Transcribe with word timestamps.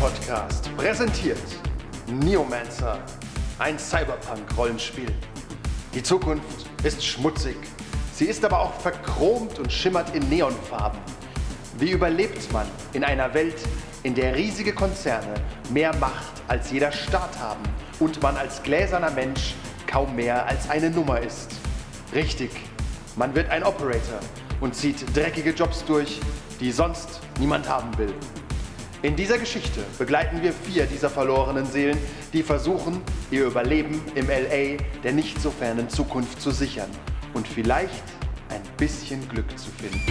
Rollenspiel-Podcast 0.00 0.74
präsentiert 0.76 1.38
Neomancer, 2.06 2.98
ein 3.58 3.78
Cyberpunk-Rollenspiel. 3.78 5.12
Die 5.94 6.02
Zukunft 6.02 6.66
ist 6.82 7.04
schmutzig. 7.04 7.56
Sie 8.14 8.24
ist 8.24 8.44
aber 8.44 8.60
auch 8.60 8.72
verchromt 8.80 9.58
und 9.58 9.70
schimmert 9.70 10.14
in 10.14 10.26
Neonfarben. 10.30 10.98
Wie 11.78 11.90
überlebt 11.90 12.50
man 12.52 12.66
in 12.94 13.04
einer 13.04 13.34
Welt, 13.34 13.56
in 14.02 14.14
der 14.14 14.34
riesige 14.34 14.72
Konzerne 14.72 15.34
mehr 15.70 15.94
Macht 15.96 16.32
als 16.48 16.70
jeder 16.70 16.92
Staat 16.92 17.38
haben 17.38 17.62
und 17.98 18.22
man 18.22 18.36
als 18.36 18.62
gläserner 18.62 19.10
Mensch 19.10 19.54
kaum 19.86 20.16
mehr 20.16 20.46
als 20.46 20.70
eine 20.70 20.88
Nummer 20.88 21.20
ist? 21.20 21.52
Richtig, 22.14 22.50
man 23.16 23.34
wird 23.34 23.50
ein 23.50 23.64
Operator 23.64 24.20
und 24.60 24.74
zieht 24.74 25.14
dreckige 25.14 25.50
Jobs 25.50 25.84
durch, 25.84 26.20
die 26.58 26.72
sonst 26.72 27.20
niemand 27.38 27.68
haben 27.68 27.96
will. 27.98 28.14
In 29.02 29.16
dieser 29.16 29.38
Geschichte 29.38 29.80
begleiten 29.98 30.42
wir 30.42 30.52
vier 30.52 30.84
dieser 30.84 31.08
verlorenen 31.08 31.64
Seelen, 31.64 31.96
die 32.34 32.42
versuchen, 32.42 33.00
ihr 33.30 33.46
Überleben 33.46 34.02
im 34.14 34.26
LA 34.26 34.76
der 35.02 35.12
nicht 35.12 35.40
so 35.40 35.50
fernen 35.50 35.88
Zukunft 35.88 36.42
zu 36.42 36.50
sichern 36.50 36.90
und 37.32 37.48
vielleicht 37.48 38.02
ein 38.50 38.60
bisschen 38.76 39.26
Glück 39.30 39.58
zu 39.58 39.70
finden. 39.70 40.02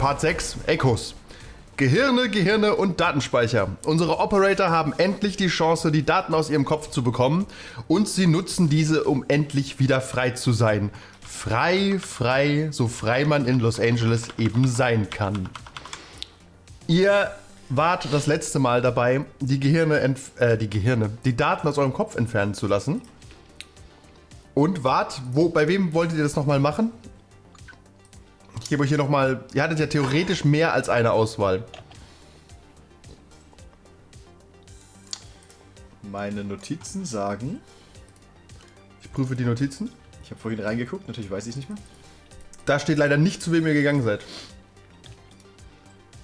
Part 0.00 0.20
6, 0.20 0.56
Echos. 0.66 1.14
Gehirne, 1.76 2.28
Gehirne 2.28 2.74
und 2.74 3.00
Datenspeicher. 3.00 3.68
Unsere 3.84 4.18
Operator 4.18 4.70
haben 4.70 4.94
endlich 4.98 5.36
die 5.36 5.46
Chance, 5.46 5.92
die 5.92 6.04
Daten 6.04 6.34
aus 6.34 6.50
ihrem 6.50 6.64
Kopf 6.64 6.90
zu 6.90 7.04
bekommen 7.04 7.46
und 7.86 8.08
sie 8.08 8.26
nutzen 8.26 8.68
diese, 8.68 9.04
um 9.04 9.24
endlich 9.28 9.78
wieder 9.78 10.00
frei 10.00 10.30
zu 10.30 10.52
sein. 10.52 10.90
Frei, 11.20 12.00
frei, 12.00 12.68
so 12.72 12.88
frei 12.88 13.24
man 13.24 13.46
in 13.46 13.60
Los 13.60 13.78
Angeles 13.78 14.26
eben 14.38 14.66
sein 14.66 15.08
kann. 15.08 15.48
Ihr 16.86 17.30
wart 17.70 18.12
das 18.12 18.26
letzte 18.26 18.58
Mal 18.58 18.82
dabei, 18.82 19.24
die 19.40 19.58
Gehirne, 19.58 20.14
äh, 20.36 20.58
die 20.58 20.68
Gehirne, 20.68 21.10
die 21.24 21.34
Daten 21.36 21.66
aus 21.66 21.78
eurem 21.78 21.92
Kopf 21.92 22.14
entfernen 22.16 22.54
zu 22.54 22.66
lassen. 22.66 23.00
Und 24.54 24.84
wart, 24.84 25.20
wo, 25.32 25.48
bei 25.48 25.66
wem 25.66 25.94
wolltet 25.94 26.18
ihr 26.18 26.22
das 26.24 26.36
nochmal 26.36 26.60
machen? 26.60 26.92
Ich 28.62 28.68
gebe 28.68 28.82
euch 28.82 28.88
hier 28.88 28.98
nochmal, 28.98 29.44
ihr 29.52 29.62
hattet 29.62 29.80
ja 29.80 29.86
theoretisch 29.86 30.44
mehr 30.44 30.72
als 30.72 30.88
eine 30.88 31.12
Auswahl. 31.12 31.64
Meine 36.02 36.44
Notizen 36.44 37.04
sagen, 37.04 37.60
Ich 39.02 39.10
prüfe 39.12 39.36
die 39.36 39.44
Notizen. 39.44 39.90
ich 40.22 40.30
habe 40.30 40.40
vorhin 40.40 40.60
reingeguckt, 40.60 41.08
natürlich 41.08 41.30
weiß 41.30 41.44
ich 41.44 41.50
es 41.50 41.56
nicht 41.56 41.68
mehr. 41.68 41.78
Da 42.66 42.78
steht 42.78 42.98
leider 42.98 43.16
nicht, 43.16 43.42
zu 43.42 43.52
wem 43.52 43.66
ihr 43.66 43.74
gegangen 43.74 44.02
seid. 44.02 44.24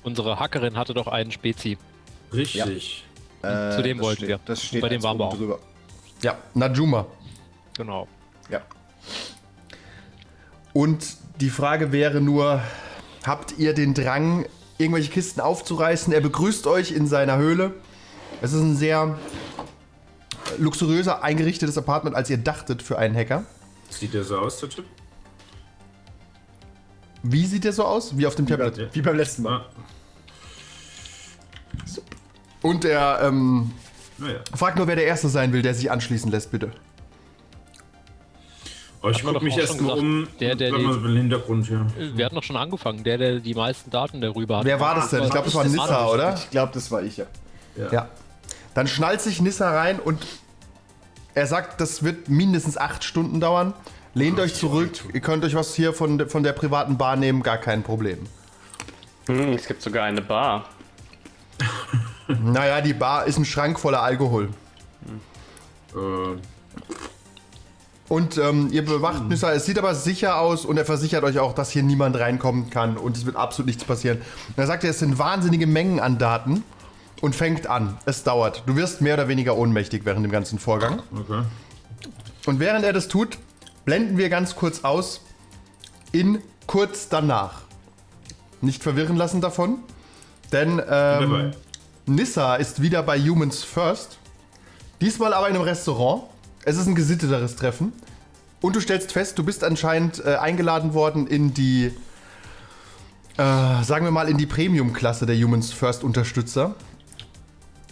Unsere 0.03 0.39
Hackerin 0.41 0.77
hatte 0.77 0.95
doch 0.95 1.07
einen 1.07 1.31
Spezi. 1.31 1.77
Richtig. 2.33 3.05
Äh, 3.43 3.75
Zu 3.77 3.83
dem 3.83 4.01
wollten 4.01 4.19
steht, 4.19 4.29
wir. 4.29 4.41
Das 4.45 4.63
steht 4.63 4.81
Bei 4.81 4.89
dem 4.89 5.03
waren 5.03 5.19
wir 5.19 5.27
auch. 5.27 5.37
drüber. 5.37 5.59
Ja, 6.23 6.39
Najuma. 6.55 7.07
Genau. 7.77 8.07
Ja. 8.51 8.61
Und 10.73 11.05
die 11.41 11.51
Frage 11.51 11.93
wäre 11.93 12.21
nur, 12.21 12.63
habt 13.25 13.59
ihr 13.59 13.75
den 13.75 13.95
Drang, 13.95 14.47
irgendwelche 14.79 15.11
Kisten 15.11 15.41
aufzureißen? 15.41 16.13
Er 16.13 16.21
begrüßt 16.21 16.67
euch 16.67 16.93
in 16.93 17.07
seiner 17.07 17.39
Höhle. 17.39 17.75
Es 18.43 18.53
ist 18.53 18.61
ein 18.61 18.77
sehr 18.77 19.19
luxuriöser 20.59 21.23
eingerichtetes 21.23 21.77
Apartment, 21.79 22.17
als 22.17 22.31
ihr 22.31 22.39
dachtet 22.39 22.83
für 22.83 22.99
einen 22.99 23.15
Hacker. 23.17 23.45
Sieht 23.89 24.15
der 24.15 24.25
so 24.25 24.39
aus, 24.39 24.61
der 24.61 24.69
Typ? 24.69 24.85
Wie 27.23 27.45
sieht 27.47 27.65
der 27.65 27.73
so 27.73 27.85
aus? 27.85 28.17
Wie 28.17 28.27
auf 28.27 28.35
dem 28.35 28.47
Tablet. 28.47 28.79
Ja. 28.79 28.85
Wie 28.93 29.03
beim 29.03 29.17
letzten 29.17 29.43
Mal. 29.43 29.65
Und 32.63 32.85
er 32.85 33.21
ähm, 33.23 33.73
naja. 34.19 34.41
fragt 34.55 34.77
nur, 34.77 34.87
wer 34.87 34.97
der 34.97 35.07
Erste 35.07 35.29
sein 35.29 35.53
will, 35.53 35.63
der 35.63 35.75
sich 35.75 35.91
anschließen 35.91 36.31
lässt, 36.31 36.51
bitte. 36.51 36.71
Oh, 39.03 39.09
ich 39.09 39.17
Hat 39.19 39.25
man 39.25 39.33
guck 39.33 39.41
doch 39.41 39.43
mich 39.43 39.57
erst 39.57 39.81
mal 39.81 39.99
um. 39.99 40.29
Der, 40.41 40.55
der 40.57 40.73
die- 40.73 40.83
im 40.83 41.17
Hintergrund 41.17 41.67
hier. 41.67 41.87
Wir 42.15 42.25
hatten 42.27 42.35
doch 42.35 42.43
schon 42.43 42.57
angefangen, 42.57 43.03
der, 43.03 43.17
der 43.17 43.41
die 43.41 43.55
meisten 43.55 43.91
Daten 43.91 44.21
darüber 44.21 44.59
hat. 44.59 44.65
Wer 44.67 44.79
war 44.79 44.95
das 44.95 45.09
denn? 45.09 45.23
Ich 45.23 45.31
glaube, 45.31 45.47
das 45.47 45.55
war 45.55 45.65
Nissa, 45.65 46.07
oder? 46.09 46.35
Ich 46.35 46.51
glaube, 46.51 46.73
das 46.75 46.91
war 46.91 47.03
ich, 47.03 47.17
ja. 47.17 47.25
Ja. 47.91 48.09
Dann 48.75 48.87
schnallt 48.87 49.23
sich 49.23 49.41
Nissa 49.41 49.71
rein 49.71 50.01
und 50.01 50.27
er 51.35 51.47
sagt, 51.47 51.81
das 51.81 52.03
wird 52.03 52.29
mindestens 52.29 52.77
acht 52.77 53.03
Stunden 53.05 53.41
dauern. 53.41 53.73
Lehnt 54.15 54.41
euch 54.41 54.55
zurück, 54.55 54.91
ihr 55.13 55.21
könnt 55.21 55.45
euch 55.45 55.55
was 55.55 55.75
hier 55.75 55.93
von, 55.93 56.29
von 56.29 56.43
der 56.43 56.53
privaten 56.53 56.99
Bar 56.99 57.17
nehmen, 57.17 57.43
gar 57.43 57.59
kein 57.59 57.83
Problem. 57.83 58.19
Hm, 59.27 59.53
es 59.53 59.67
gibt 59.67 59.83
sogar 59.83 60.05
eine 60.05 60.21
Bar. 60.23 60.69
Naja, 62.27 62.81
die 62.81 62.95
Bar 62.95 63.27
ist 63.27 63.39
ein 63.39 63.45
Schrank 63.45 63.79
voller 63.79 64.03
Alkohol. 64.03 64.49
Äh, 65.95 65.99
Und 68.09 68.39
ähm, 68.39 68.69
ihr 68.73 68.85
bewacht 68.85 69.29
Nissa, 69.29 69.53
es 69.53 69.67
sieht 69.67 69.79
aber 69.79 69.95
sicher 69.95 70.39
aus 70.41 70.65
und 70.65 70.77
er 70.77 70.85
versichert 70.85 71.23
euch 71.23 71.39
auch, 71.39 71.55
dass 71.55 71.71
hier 71.71 71.85
niemand 71.85 72.19
reinkommen 72.19 72.71
kann 72.71 72.97
und 72.97 73.17
es 73.17 73.27
wird 73.27 73.37
absolut 73.37 73.67
nichts 73.67 73.85
passieren. 73.85 74.19
Und 74.19 74.59
er 74.59 74.67
sagt, 74.67 74.83
es 74.83 74.99
sind 74.99 75.19
wahnsinnige 75.19 75.69
Mengen 75.69 76.01
an 76.01 76.19
Daten 76.19 76.65
und 77.21 77.37
fängt 77.37 77.69
an. 77.69 77.97
Es 78.07 78.25
dauert. 78.25 78.65
Du 78.67 78.75
wirst 78.75 79.01
mehr 79.03 79.15
oder 79.15 79.29
weniger 79.29 79.57
ohnmächtig 79.57 80.05
während 80.05 80.25
dem 80.25 80.33
ganzen 80.33 80.59
Vorgang. 80.59 81.01
okay. 81.15 81.43
Und 82.47 82.59
während 82.59 82.85
er 82.85 82.93
das 82.93 83.07
tut, 83.07 83.39
blenden 83.91 84.19
wir 84.19 84.29
ganz 84.29 84.55
kurz 84.55 84.85
aus 84.85 85.21
in 86.13 86.39
kurz 86.69 87.09
danach. 87.09 87.63
Nicht 88.61 88.85
verwirren 88.85 89.17
lassen 89.17 89.41
davon, 89.41 89.79
denn 90.53 90.81
ähm, 90.89 91.51
Nissa 92.07 92.55
ist 92.55 92.83
wieder 92.83 93.03
bei 93.03 93.19
Humans 93.19 93.65
First. 93.65 94.19
Diesmal 95.01 95.35
aber 95.35 95.49
in 95.49 95.57
einem 95.57 95.65
Restaurant. 95.65 96.23
Es 96.65 96.77
ist 96.77 96.87
ein 96.87 96.95
gesitteteres 96.95 97.57
Treffen. 97.57 97.93
Und 98.61 98.77
du 98.77 98.81
stellst 98.81 99.11
fest, 99.11 99.37
du 99.41 99.43
bist 99.43 99.65
anscheinend 99.65 100.25
äh, 100.25 100.37
eingeladen 100.37 100.95
worden 100.95 101.27
in 101.27 101.53
die, 101.53 101.87
äh, 103.39 103.83
sagen 103.83 104.05
wir 104.05 104.13
mal, 104.13 104.29
in 104.29 104.39
die 104.39 104.47
Premium-Klasse 104.47 105.27
der 105.27 105.35
Humans 105.37 105.73
First 105.73 106.05
Unterstützer. 106.05 106.77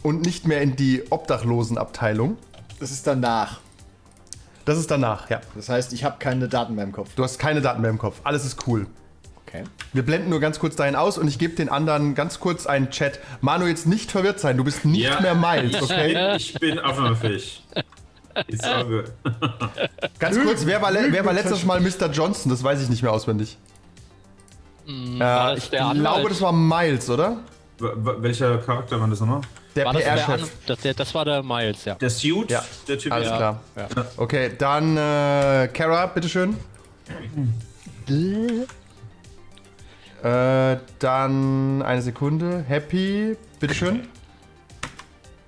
Und 0.04 0.24
nicht 0.24 0.46
mehr 0.46 0.62
in 0.62 0.76
die 0.76 1.02
Obdachlosenabteilung. 1.10 2.38
Das 2.78 2.92
ist 2.92 3.04
danach. 3.04 3.58
Das 4.68 4.76
ist 4.78 4.90
danach, 4.90 5.30
ja. 5.30 5.40
Das 5.54 5.70
heißt, 5.70 5.94
ich 5.94 6.04
habe 6.04 6.16
keine 6.18 6.46
Daten 6.46 6.74
mehr 6.74 6.84
im 6.84 6.92
Kopf. 6.92 7.08
Du 7.16 7.24
hast 7.24 7.38
keine 7.38 7.62
Daten 7.62 7.80
mehr 7.80 7.88
im 7.88 7.96
Kopf. 7.96 8.20
Alles 8.22 8.44
ist 8.44 8.66
cool. 8.66 8.86
Okay. 9.46 9.64
Wir 9.94 10.02
blenden 10.04 10.28
nur 10.28 10.40
ganz 10.40 10.58
kurz 10.58 10.76
dahin 10.76 10.94
aus 10.94 11.16
und 11.16 11.26
ich 11.26 11.38
gebe 11.38 11.54
den 11.54 11.70
anderen 11.70 12.14
ganz 12.14 12.38
kurz 12.38 12.66
einen 12.66 12.90
Chat. 12.90 13.18
Manu, 13.40 13.64
jetzt 13.64 13.86
nicht 13.86 14.10
verwirrt 14.10 14.40
sein. 14.40 14.58
Du 14.58 14.64
bist 14.64 14.84
nicht 14.84 15.04
Ja. 15.04 15.20
mehr 15.22 15.34
Miles, 15.34 15.80
okay? 15.82 16.36
Ich 16.36 16.52
bin. 16.60 16.78
Ist 18.46 18.64
all 18.66 18.84
good. 18.84 19.04
Ganz 20.18 20.38
kurz, 20.38 20.66
wer 20.66 20.82
war, 20.82 20.92
wer 20.92 21.24
war 21.24 21.32
letztes 21.32 21.64
Mal 21.64 21.80
Mr. 21.80 22.10
Johnson? 22.12 22.50
Das 22.50 22.62
weiß 22.62 22.82
ich 22.82 22.90
nicht 22.90 23.02
mehr 23.02 23.12
auswendig. 23.12 23.56
war 24.86 25.52
Äh, 25.54 25.56
ich 25.56 25.70
glaube, 25.70 26.28
das 26.28 26.42
war 26.42 26.52
Miles, 26.52 27.08
oder? 27.08 27.38
W- 27.78 27.88
welcher 28.18 28.58
Charakter 28.58 29.00
war 29.00 29.08
das 29.08 29.20
nochmal? 29.20 29.40
Der 29.78 29.86
War 29.86 29.92
das, 29.92 30.02
der 30.02 30.12
An 30.12 30.18
PR-Chef. 30.18 30.50
das, 30.66 30.78
der, 30.80 30.94
das 30.94 31.14
war 31.14 31.24
der 31.24 31.42
Miles, 31.42 31.84
ja. 31.84 31.94
Der 31.94 32.10
Suit? 32.10 32.50
Ja, 32.50 32.64
Der 32.88 32.98
Typ? 32.98 33.12
Alles 33.12 33.28
ja. 33.28 33.36
klar. 33.36 33.62
Okay, 34.16 34.50
dann 34.58 34.96
äh, 34.96 35.68
Kara, 35.72 36.06
bitteschön. 36.06 36.56
Äh, 40.22 40.76
dann 40.98 41.82
eine 41.82 42.02
Sekunde. 42.02 42.64
Happy, 42.66 43.36
bitteschön. 43.60 44.08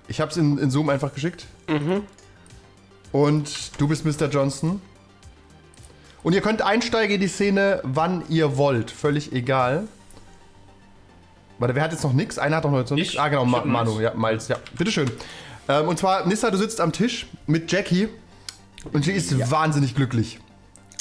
Ich 0.07 0.21
hab's 0.21 0.37
in, 0.37 0.57
in 0.57 0.71
Zoom 0.71 0.87
einfach 0.89 1.13
geschickt. 1.13 1.45
Und 3.11 3.81
du 3.81 3.87
bist 3.89 4.05
Mr. 4.05 4.29
Johnson. 4.29 4.81
Und 6.23 6.33
ihr 6.33 6.41
könnt 6.41 6.61
einsteigen 6.61 7.15
in 7.15 7.21
die 7.21 7.27
Szene, 7.27 7.81
wann 7.83 8.23
ihr 8.29 8.55
wollt. 8.55 8.91
Völlig 8.91 9.33
egal. 9.33 9.87
Warte, 11.61 11.75
wer 11.75 11.83
hat 11.83 11.91
jetzt 11.91 12.03
noch 12.03 12.13
nichts? 12.13 12.39
Einer 12.39 12.57
hat 12.57 12.65
doch 12.65 12.71
noch 12.71 12.79
nichts. 12.79 13.13
Ich. 13.13 13.19
Ah, 13.19 13.29
genau, 13.29 13.45
Ma 13.45 13.63
Manu. 13.63 14.01
Ja, 14.01 14.15
Miles, 14.15 14.47
ja. 14.47 14.57
Bitteschön. 14.75 15.11
Ähm, 15.69 15.87
und 15.87 15.99
zwar, 15.99 16.25
Nissa, 16.25 16.49
du 16.49 16.57
sitzt 16.57 16.81
am 16.81 16.91
Tisch 16.91 17.27
mit 17.45 17.71
Jackie. 17.71 18.09
Und 18.91 19.05
sie 19.05 19.11
ist 19.11 19.51
wahnsinnig 19.51 19.93
glücklich. 19.93 20.39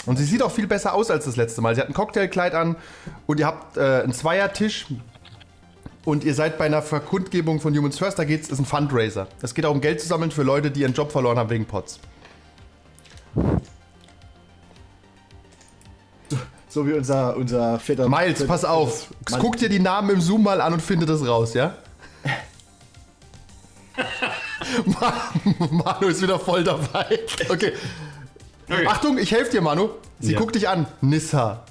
Und 0.05 0.19
sie 0.19 0.25
sieht 0.25 0.43
auch 0.43 0.51
viel 0.51 0.67
besser 0.67 0.93
aus 0.93 1.11
als 1.11 1.25
das 1.25 1.37
letzte 1.37 1.63
Mal. 1.63 1.75
Sie 1.75 1.81
hat 1.81 1.89
ein 1.89 1.95
Cocktailkleid 1.95 2.55
an 2.55 2.77
und 3.27 3.41
ihr 3.41 3.47
habt 3.47 3.79
äh, 3.79 4.03
einen 4.03 4.13
Zweiertisch. 4.13 4.87
Und 6.05 6.25
ihr 6.25 6.35
seid 6.35 6.59
bei 6.59 6.67
einer 6.67 6.83
Verkundgebung 6.83 7.59
von 7.61 7.75
Humans 7.75 7.99
First. 7.99 8.19
Da 8.19 8.25
geht's, 8.25 8.51
ist 8.51 8.59
ein 8.59 8.67
Fundraiser. 8.67 9.29
Es 9.41 9.55
geht 9.55 9.65
auch 9.65 9.73
um 9.73 9.81
Geld 9.81 10.03
zu 10.03 10.09
sammeln 10.09 10.31
für 10.31 10.43
Leute, 10.43 10.71
die 10.71 10.81
ihren 10.81 10.93
Job 10.93 11.11
verloren 11.11 11.39
haben 11.39 11.49
wegen 11.49 11.65
Pots. 11.65 12.01
So 16.71 16.87
wie 16.87 16.93
unser, 16.93 17.37
unser 17.37 17.81
fetter. 17.81 18.09
Miles, 18.09 18.47
pass 18.47 18.65
auf. 18.65 19.09
Mann. 19.29 19.41
Guck 19.41 19.57
dir 19.57 19.69
die 19.69 19.81
Namen 19.81 20.11
im 20.11 20.21
Zoom 20.21 20.45
mal 20.45 20.61
an 20.61 20.73
und 20.73 20.81
finde 20.81 21.05
das 21.05 21.27
raus, 21.27 21.53
ja? 21.55 21.75
Ma- 24.87 25.33
Manu 25.71 26.09
ist 26.09 26.23
wieder 26.23 26.39
voll 26.39 26.63
dabei. 26.65 27.19
Okay. 27.49 27.73
Okay. 28.69 28.87
Achtung, 28.87 29.19
ich 29.19 29.33
helfe 29.33 29.51
dir, 29.51 29.63
Manu. 29.63 29.91
Sie 30.21 30.33
Ja. 30.33 30.39
guckt 30.39 30.55
dich 30.55 30.69
an. 30.69 30.87
Nissa. 31.01 31.65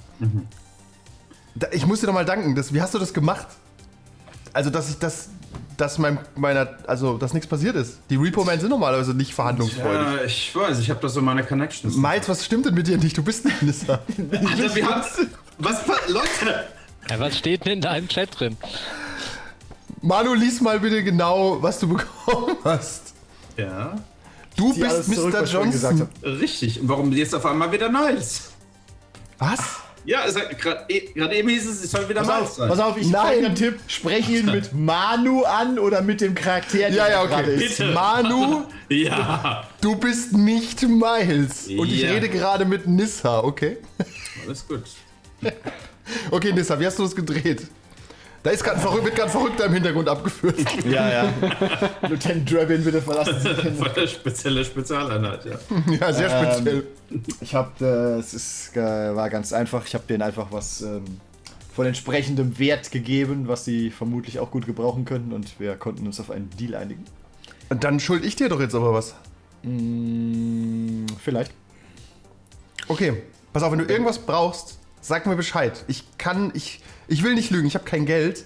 Da, 1.54 1.68
ich 1.72 1.86
muss 1.86 2.00
dir 2.00 2.06
noch 2.08 2.14
mal 2.14 2.26
danken. 2.26 2.54
Das, 2.54 2.74
wie 2.74 2.82
hast 2.82 2.92
du 2.92 2.98
das 2.98 3.14
gemacht? 3.14 3.46
Also, 4.52 4.68
dass 4.68 4.90
ich 4.90 4.98
das, 4.98 5.28
dass 5.80 5.98
mein, 5.98 6.18
meiner, 6.36 6.68
also, 6.86 7.16
dass 7.16 7.32
nichts 7.32 7.48
passiert 7.48 7.76
ist. 7.76 7.98
Die 8.10 8.16
Repo-Men 8.16 8.60
sind 8.60 8.70
normalerweise 8.70 9.14
nicht 9.14 9.34
verhandlungsfreudig. 9.34 10.06
Ja, 10.18 10.24
ich 10.24 10.54
weiß, 10.54 10.78
ich 10.78 10.90
habe 10.90 11.00
da 11.00 11.08
so 11.08 11.22
meine 11.22 11.42
Connections. 11.42 11.96
Miles, 11.96 12.28
was 12.28 12.44
stimmt 12.44 12.66
denn 12.66 12.74
mit 12.74 12.86
dir 12.86 12.98
nicht? 12.98 13.16
Du 13.16 13.22
bist 13.22 13.44
nicht 13.44 13.62
Nissa. 13.62 13.94
Alter, 14.32 14.74
wir 14.74 14.86
haben. 14.86 15.02
Was, 15.58 15.86
Leute! 16.08 16.64
Ja, 17.08 17.18
was 17.18 17.38
steht 17.38 17.64
denn 17.64 17.74
in 17.74 17.80
deinem 17.80 18.08
Chat 18.08 18.38
drin? 18.38 18.56
Manu, 20.02 20.34
lies 20.34 20.60
mal 20.60 20.80
bitte 20.80 21.02
genau, 21.02 21.62
was 21.62 21.78
du 21.78 21.88
bekommen 21.88 22.56
hast. 22.64 23.14
Ja, 23.56 23.96
Du 24.56 24.74
bist 24.74 25.08
Mr. 25.08 25.44
Johnson. 25.44 26.00
hab. 26.00 26.22
richtig. 26.22 26.80
Und 26.80 26.88
warum 26.88 27.12
jetzt 27.12 27.34
auf 27.34 27.46
einmal 27.46 27.72
wieder 27.72 27.88
Niles? 27.88 28.50
Was? 29.38 29.80
Ja, 30.10 30.24
es 30.26 30.34
hat- 30.34 30.58
gerade 30.58 30.86
eben 30.88 31.48
hieß 31.48 31.68
es, 31.68 31.84
es 31.84 31.90
soll 31.92 32.08
wieder 32.08 32.22
Pass 32.22 32.42
auf, 32.42 32.50
sein. 32.54 32.68
pass 32.68 32.80
auf, 32.80 32.96
ich 32.96 33.06
Nein. 33.08 33.26
folgenden 33.26 33.54
Tipp. 33.54 33.78
Spreche 33.86 34.32
ihn 34.38 34.46
mit 34.46 34.72
Manu 34.72 35.44
an 35.44 35.78
oder 35.78 36.02
mit 36.02 36.20
dem 36.20 36.34
Charakter, 36.34 36.78
der 36.78 36.90
Ja, 36.90 37.08
ja, 37.08 37.24
gerade 37.26 37.52
okay. 37.54 37.64
ist. 37.64 37.78
Bitte. 37.78 37.92
Manu, 37.92 38.62
Ja, 38.88 39.68
du 39.80 39.94
bist 39.94 40.32
nicht 40.32 40.82
Miles. 40.82 41.68
Und 41.68 41.86
ich 41.92 42.02
Ja. 42.02 42.10
rede 42.10 42.28
gerade 42.28 42.64
mit 42.64 42.88
Nissa, 42.88 43.38
okay? 43.44 43.76
alles 44.44 44.66
gut. 44.66 44.82
Okay, 46.32 46.52
Nissa, 46.52 46.80
wie 46.80 46.86
hast 46.86 46.98
du 46.98 47.04
das 47.04 47.14
gedreht? 47.14 47.68
Da 48.42 48.50
ist 48.50 48.64
grad 48.64 48.76
ein 48.76 48.80
Verrück- 48.80 49.04
wird 49.04 49.16
gerade 49.16 49.30
Verrückter 49.30 49.66
im 49.66 49.74
Hintergrund 49.74 50.08
abgeführt. 50.08 50.56
Ja, 50.86 51.08
ja. 51.10 51.32
Lieutenant 52.08 52.50
Draven, 52.50 52.82
bitte 52.82 53.02
verlassen 53.02 53.38
Sie 53.38 53.54
den 53.62 53.74
Voll 53.76 53.90
der 53.90 54.06
spezielle 54.06 54.64
Spezialeinheit, 54.64 55.44
ja. 55.44 55.58
Ja, 56.00 56.12
sehr 56.12 56.30
Ähm, 56.30 56.46
speziell. 56.54 56.86
Ich 57.42 57.54
habe, 57.54 57.70
äh, 57.84 58.18
es 58.18 58.32
ist, 58.32 58.76
äh, 58.76 59.14
war 59.14 59.28
ganz 59.28 59.52
einfach. 59.52 59.84
Ich 59.86 59.92
habe 59.94 60.04
denen 60.08 60.22
einfach 60.22 60.46
was 60.50 60.80
ähm, 60.80 61.04
von 61.74 61.84
entsprechendem 61.84 62.58
Wert 62.58 62.90
gegeben, 62.90 63.46
was 63.46 63.66
sie 63.66 63.90
vermutlich 63.90 64.38
auch 64.38 64.50
gut 64.50 64.64
gebrauchen 64.64 65.04
könnten 65.04 65.32
und 65.34 65.60
wir 65.60 65.76
konnten 65.76 66.06
uns 66.06 66.18
auf 66.18 66.30
einen 66.30 66.48
Deal 66.58 66.74
einigen. 66.76 67.04
Und 67.68 67.84
dann 67.84 68.00
schuld 68.00 68.24
ich 68.24 68.36
dir 68.36 68.48
doch 68.48 68.60
jetzt 68.60 68.74
aber 68.74 68.94
was. 68.94 69.14
Mm, 69.64 71.04
vielleicht. 71.22 71.52
Okay, 72.88 73.22
pass 73.52 73.62
auf, 73.62 73.70
wenn 73.72 73.80
du 73.80 73.84
irgendwas 73.84 74.18
brauchst, 74.18 74.78
sag 75.02 75.26
mir 75.26 75.36
Bescheid. 75.36 75.84
Ich 75.88 76.04
kann, 76.18 76.50
ich, 76.54 76.80
ich 77.10 77.22
will 77.22 77.34
nicht 77.34 77.50
lügen, 77.50 77.66
ich 77.66 77.74
habe 77.74 77.84
kein 77.84 78.06
Geld. 78.06 78.44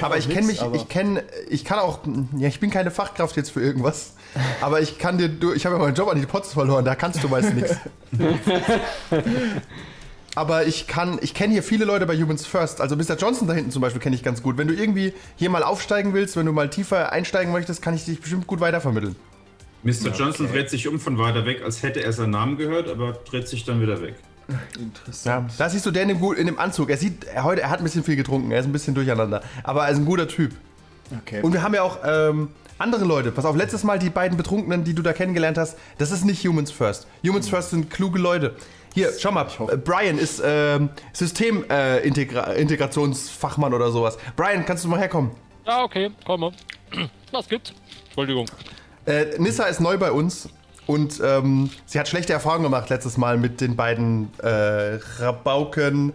Aber 0.00 0.16
ich 0.16 0.28
kenne 0.28 0.46
mich, 0.46 0.62
aber- 0.62 0.74
ich 0.74 0.88
kenne, 0.88 1.22
ich 1.48 1.64
kann 1.64 1.78
auch, 1.78 2.00
ja, 2.36 2.48
ich 2.48 2.58
bin 2.60 2.70
keine 2.70 2.90
Fachkraft 2.90 3.36
jetzt 3.36 3.50
für 3.50 3.60
irgendwas. 3.60 4.14
Aber 4.60 4.80
ich 4.80 4.98
kann 4.98 5.18
dir, 5.18 5.28
du- 5.28 5.52
ich 5.52 5.66
habe 5.66 5.76
ja 5.76 5.82
meinen 5.82 5.94
Job 5.94 6.08
an 6.08 6.18
die 6.18 6.26
Pots 6.26 6.52
verloren, 6.54 6.84
da 6.84 6.94
kannst 6.94 7.22
du 7.22 7.28
meist 7.28 7.54
nichts. 7.54 7.76
Aber 10.36 10.64
ich 10.66 10.86
kann, 10.86 11.18
ich 11.22 11.34
kenne 11.34 11.52
hier 11.52 11.62
viele 11.62 11.84
Leute 11.84 12.06
bei 12.06 12.16
Humans 12.16 12.46
First. 12.46 12.80
Also 12.80 12.94
Mr. 12.96 13.16
Johnson 13.16 13.48
da 13.48 13.54
hinten 13.54 13.72
zum 13.72 13.82
Beispiel 13.82 14.00
kenne 14.00 14.14
ich 14.14 14.22
ganz 14.22 14.42
gut. 14.42 14.56
Wenn 14.58 14.68
du 14.68 14.74
irgendwie 14.74 15.12
hier 15.36 15.50
mal 15.50 15.64
aufsteigen 15.64 16.14
willst, 16.14 16.36
wenn 16.36 16.46
du 16.46 16.52
mal 16.52 16.70
tiefer 16.70 17.10
einsteigen 17.12 17.52
möchtest, 17.52 17.82
kann 17.82 17.94
ich 17.94 18.04
dich 18.04 18.20
bestimmt 18.20 18.46
gut 18.46 18.60
weitervermitteln. 18.60 19.16
Mr. 19.82 20.12
Johnson 20.16 20.46
dreht 20.50 20.70
sich 20.70 20.86
um 20.86 21.00
von 21.00 21.18
weiter 21.18 21.44
weg, 21.46 21.62
als 21.64 21.82
hätte 21.82 22.02
er 22.04 22.12
seinen 22.12 22.30
Namen 22.30 22.56
gehört, 22.58 22.88
aber 22.88 23.12
dreht 23.28 23.48
sich 23.48 23.64
dann 23.64 23.80
wieder 23.82 24.00
weg. 24.02 24.14
Ja, 25.24 25.46
da 25.58 25.68
siehst 25.68 25.84
du 25.86 25.90
den 25.90 26.02
in 26.02 26.08
dem, 26.10 26.20
gut- 26.20 26.36
in 26.38 26.46
dem 26.46 26.58
Anzug. 26.58 26.88
Er 26.90 26.96
sieht, 26.96 27.24
er, 27.24 27.44
heute, 27.44 27.60
er 27.62 27.70
hat 27.70 27.80
ein 27.80 27.84
bisschen 27.84 28.04
viel 28.04 28.16
getrunken, 28.16 28.50
er 28.50 28.60
ist 28.60 28.66
ein 28.66 28.72
bisschen 28.72 28.94
durcheinander. 28.94 29.42
Aber 29.64 29.84
er 29.84 29.90
ist 29.90 29.98
ein 29.98 30.04
guter 30.06 30.28
Typ. 30.28 30.52
Okay. 31.22 31.40
Und 31.42 31.52
wir 31.52 31.62
haben 31.62 31.74
ja 31.74 31.82
auch 31.82 31.98
ähm, 32.04 32.48
andere 32.78 33.04
Leute. 33.04 33.32
Pass 33.32 33.44
auf, 33.44 33.56
letztes 33.56 33.82
Mal 33.84 33.98
die 33.98 34.10
beiden 34.10 34.36
Betrunkenen, 34.36 34.84
die 34.84 34.94
du 34.94 35.02
da 35.02 35.12
kennengelernt 35.12 35.58
hast, 35.58 35.76
das 35.98 36.10
ist 36.12 36.24
nicht 36.24 36.44
Humans 36.46 36.70
First. 36.70 37.06
Humans 37.26 37.48
First 37.48 37.70
sind 37.70 37.90
kluge 37.90 38.18
Leute. 38.18 38.54
Hier, 38.94 39.10
schau 39.20 39.30
mal, 39.32 39.46
äh, 39.70 39.76
Brian 39.76 40.18
ist 40.18 40.40
ähm, 40.44 40.88
Systemintegrationsfachmann 41.12 43.72
oder 43.74 43.90
sowas. 43.90 44.18
Brian, 44.36 44.64
kannst 44.66 44.84
du 44.84 44.88
mal 44.88 44.98
herkommen? 44.98 45.30
Ja, 45.66 45.82
okay, 45.84 46.10
komm 46.26 46.40
mal. 46.40 46.52
Was 47.32 47.48
gibt's? 47.48 47.72
Entschuldigung. 48.06 48.46
Äh, 49.06 49.26
Nissa 49.38 49.64
ist 49.64 49.80
neu 49.80 49.96
bei 49.98 50.10
uns 50.12 50.48
und 50.90 51.20
ähm, 51.24 51.70
sie 51.86 51.98
hat 51.98 52.08
schlechte 52.08 52.32
Erfahrungen 52.32 52.64
gemacht 52.64 52.88
letztes 52.90 53.16
Mal 53.16 53.36
mit 53.38 53.60
den 53.60 53.76
beiden 53.76 54.28
äh, 54.42 54.98
Rabauken 55.18 56.12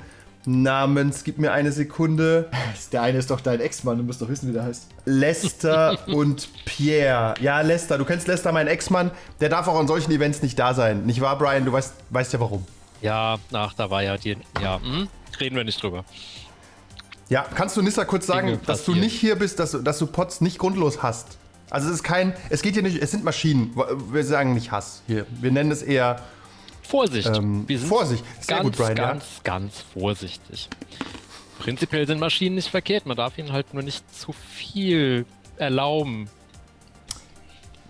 namens, 0.47 1.23
gib 1.23 1.39
mir 1.39 1.51
eine 1.53 1.71
Sekunde, 1.71 2.49
Der 2.91 3.01
eine 3.01 3.17
ist 3.17 3.31
doch 3.31 3.41
dein 3.41 3.59
Ex-Mann, 3.61 3.97
du 3.97 4.03
musst 4.03 4.21
doch 4.21 4.29
wissen, 4.29 4.47
wie 4.49 4.53
der 4.53 4.63
heißt. 4.63 4.87
Lester 5.05 5.97
und 6.07 6.47
Pierre. 6.65 7.33
Ja, 7.41 7.61
Lester, 7.61 7.97
du 7.97 8.05
kennst 8.05 8.27
Lester, 8.27 8.51
mein 8.51 8.67
Ex-Mann, 8.67 9.11
der 9.39 9.49
darf 9.49 9.67
auch 9.67 9.79
an 9.79 9.87
solchen 9.87 10.11
Events 10.11 10.41
nicht 10.43 10.57
da 10.59 10.73
sein. 10.73 11.05
Nicht 11.05 11.19
wahr, 11.21 11.37
Brian? 11.37 11.65
Du 11.65 11.71
weißt, 11.71 11.93
weißt 12.11 12.33
ja 12.33 12.39
warum. 12.39 12.63
Ja, 13.01 13.37
ach, 13.53 13.73
da 13.73 13.89
war 13.89 14.03
ja 14.03 14.17
die. 14.17 14.37
Ja, 14.61 14.79
hm? 14.81 15.07
reden 15.39 15.55
wir 15.55 15.63
nicht 15.63 15.81
drüber. 15.81 16.05
Ja, 17.27 17.43
kannst 17.55 17.75
du 17.75 17.81
Nissa 17.81 18.05
kurz 18.05 18.27
sagen, 18.27 18.59
dass 18.67 18.85
du 18.85 18.93
nicht 18.93 19.19
hier 19.19 19.35
bist, 19.35 19.59
dass, 19.59 19.71
du- 19.71 19.79
dass 19.81 19.97
du 19.97 20.05
Pots 20.05 20.41
nicht 20.41 20.59
grundlos 20.59 21.01
hast? 21.01 21.37
Also 21.75 21.89
es 21.89 21.95
ist 21.95 22.03
kein, 22.03 22.33
es 22.49 22.61
geht 22.61 22.75
hier 22.75 22.83
nicht, 22.83 23.03
es 23.03 23.11
sind 23.11 23.25
Maschinen. 23.25 23.75
Wir 24.09 24.23
sagen 24.23 24.53
nicht 24.53 24.71
Hass 24.71 25.01
hier. 25.07 25.25
Wir 25.41 25.51
nennen 25.51 25.71
es 25.71 25.81
eher 25.81 26.23
Vorsicht. 26.81 27.27
Ähm, 27.35 27.67
wir 27.67 27.77
sind 27.77 27.89
Vorsicht. 27.89 28.23
Sehr 28.39 28.55
ganz, 28.55 28.63
gut, 28.63 28.77
Brian, 28.77 28.95
ja. 28.95 29.07
ganz, 29.09 29.25
ganz 29.43 29.83
vorsichtig. 29.93 30.69
Prinzipiell 31.59 32.07
sind 32.07 32.21
Maschinen 32.21 32.55
nicht 32.55 32.69
verkehrt. 32.69 33.05
Man 33.05 33.17
darf 33.17 33.37
ihnen 33.37 33.51
halt 33.51 33.73
nur 33.73 33.83
nicht 33.83 34.05
zu 34.15 34.31
viel 34.31 35.25
erlauben. 35.57 36.29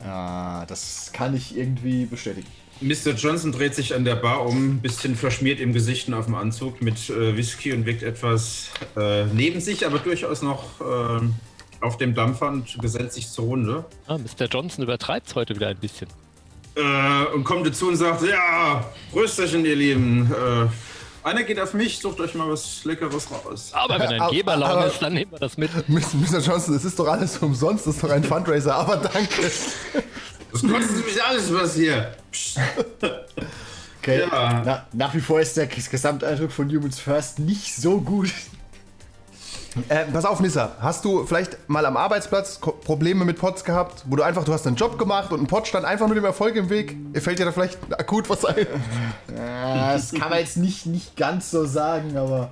Ah, 0.04 0.66
das 0.66 1.12
kann 1.14 1.36
ich 1.36 1.56
irgendwie 1.56 2.08
bestätigen. 2.08 2.48
Mr. 2.82 3.12
Johnson 3.12 3.52
dreht 3.52 3.76
sich 3.76 3.94
an 3.94 4.04
der 4.04 4.16
Bar 4.16 4.48
um, 4.48 4.78
ein 4.78 4.82
bisschen 4.82 5.16
verschmiert 5.16 5.60
im 5.60 5.74
Gesicht 5.74 6.08
und 6.08 6.16
auf 6.16 6.26
dem 6.26 6.34
Anzug 6.34 6.82
mit 6.82 7.12
äh, 7.12 7.38
Whisky 7.38 7.72
und 7.72 7.86
wirkt 7.86 8.02
etwas 8.02 8.72
äh, 8.98 9.26
neben 9.26 9.62
sich, 9.62 9.86
aber 9.86 10.00
durchaus 10.00 10.42
noch 10.42 10.82
äh, 10.82 11.20
auf 11.86 11.98
dem 11.98 12.14
Dampfer 12.16 12.48
und 12.50 12.82
gesellt 12.82 13.14
sich 13.14 13.30
zur 13.30 13.46
Runde. 13.46 13.86
Ah, 14.08 14.18
Mr. 14.18 14.46
Johnson 14.50 14.84
übertreibt 14.84 15.28
es 15.28 15.36
heute 15.36 15.56
wieder 15.56 15.68
ein 15.68 15.78
bisschen. 15.78 16.08
Äh, 16.76 17.26
und 17.34 17.44
kommt 17.46 17.66
dazu 17.66 17.88
und 17.88 17.96
sagt, 17.96 18.24
ja, 18.24 18.84
Prösterchen, 19.12 19.64
ihr 19.66 19.76
Lieben. 19.76 20.32
Äh, 20.34 20.68
einer 21.28 21.44
geht 21.44 21.60
auf 21.60 21.74
mich, 21.74 21.98
sucht 22.00 22.20
euch 22.20 22.36
mal 22.36 22.50
was 22.52 22.84
Leckeres 22.84 23.28
raus. 23.32 23.70
Aber 23.74 23.96
wenn 24.00 24.10
ein 24.10 24.22
Aber- 24.22 24.34
Geberlaune 24.34 24.86
ist, 24.88 25.02
dann 25.02 25.14
nehmen 25.14 25.32
wir 25.32 25.40
das 25.40 25.58
mit. 25.58 25.72
Mr. 25.88 26.40
Johnson, 26.40 26.76
es 26.76 26.84
ist 26.86 27.00
doch 27.00 27.08
alles 27.08 27.38
umsonst, 27.38 27.88
das 27.88 27.96
ist 27.96 28.04
doch 28.04 28.10
ein 28.12 28.24
Fundraiser, 28.24 28.76
aber 28.76 28.98
danke. 28.98 29.42
Das 29.44 30.62
kostet 30.62 30.96
nämlich 30.98 31.24
alles 31.24 31.54
was 31.54 31.76
hier. 31.76 32.14
Okay. 34.02 34.20
Ja. 34.20 34.62
Na, 34.66 34.86
nach 34.94 35.14
wie 35.16 35.20
vor 35.20 35.40
ist 35.40 35.58
der 35.58 35.66
Gesamteindruck 35.68 36.52
von 36.52 36.70
Humans 36.70 37.00
First 37.00 37.40
nicht 37.40 37.76
so 37.76 38.00
gut. 38.00 38.32
Äh, 39.90 40.06
pass 40.06 40.24
auf, 40.24 40.40
Nissa, 40.40 40.72
hast 40.80 41.04
du 41.04 41.26
vielleicht 41.26 41.70
mal 41.70 41.86
am 41.86 41.98
Arbeitsplatz 41.98 42.62
Ko 42.62 42.72
Probleme 42.72 43.26
mit 43.26 43.38
Pots 43.38 43.66
gehabt, 43.66 44.06
wo 44.08 44.16
du 44.16 44.24
einfach, 44.24 44.46
du 44.46 44.54
hast 44.54 44.66
einen 44.66 44.78
Job 44.78 44.98
gemacht 44.98 45.34
und 45.34 45.42
ein 45.42 45.48
Pot 45.48 45.68
stand 45.68 45.86
einfach 45.86 46.08
nur 46.08 46.16
dem 46.16 46.24
Erfolg 46.24 46.56
im 46.56 46.70
Weg? 46.70 46.96
Fällt 47.16 47.40
dir 47.40 47.46
da 47.46 47.52
vielleicht 47.52 47.78
akut 48.00 48.30
was 48.30 48.46
ein? 48.46 48.68
Ah, 49.38 49.94
das 49.94 50.14
kann 50.14 50.30
man 50.30 50.40
jetzt 50.40 50.56
nicht, 50.56 50.86
nicht 50.86 51.18
ganz 51.18 51.52
so 51.52 51.66
sagen, 51.66 52.16
aber. 52.16 52.52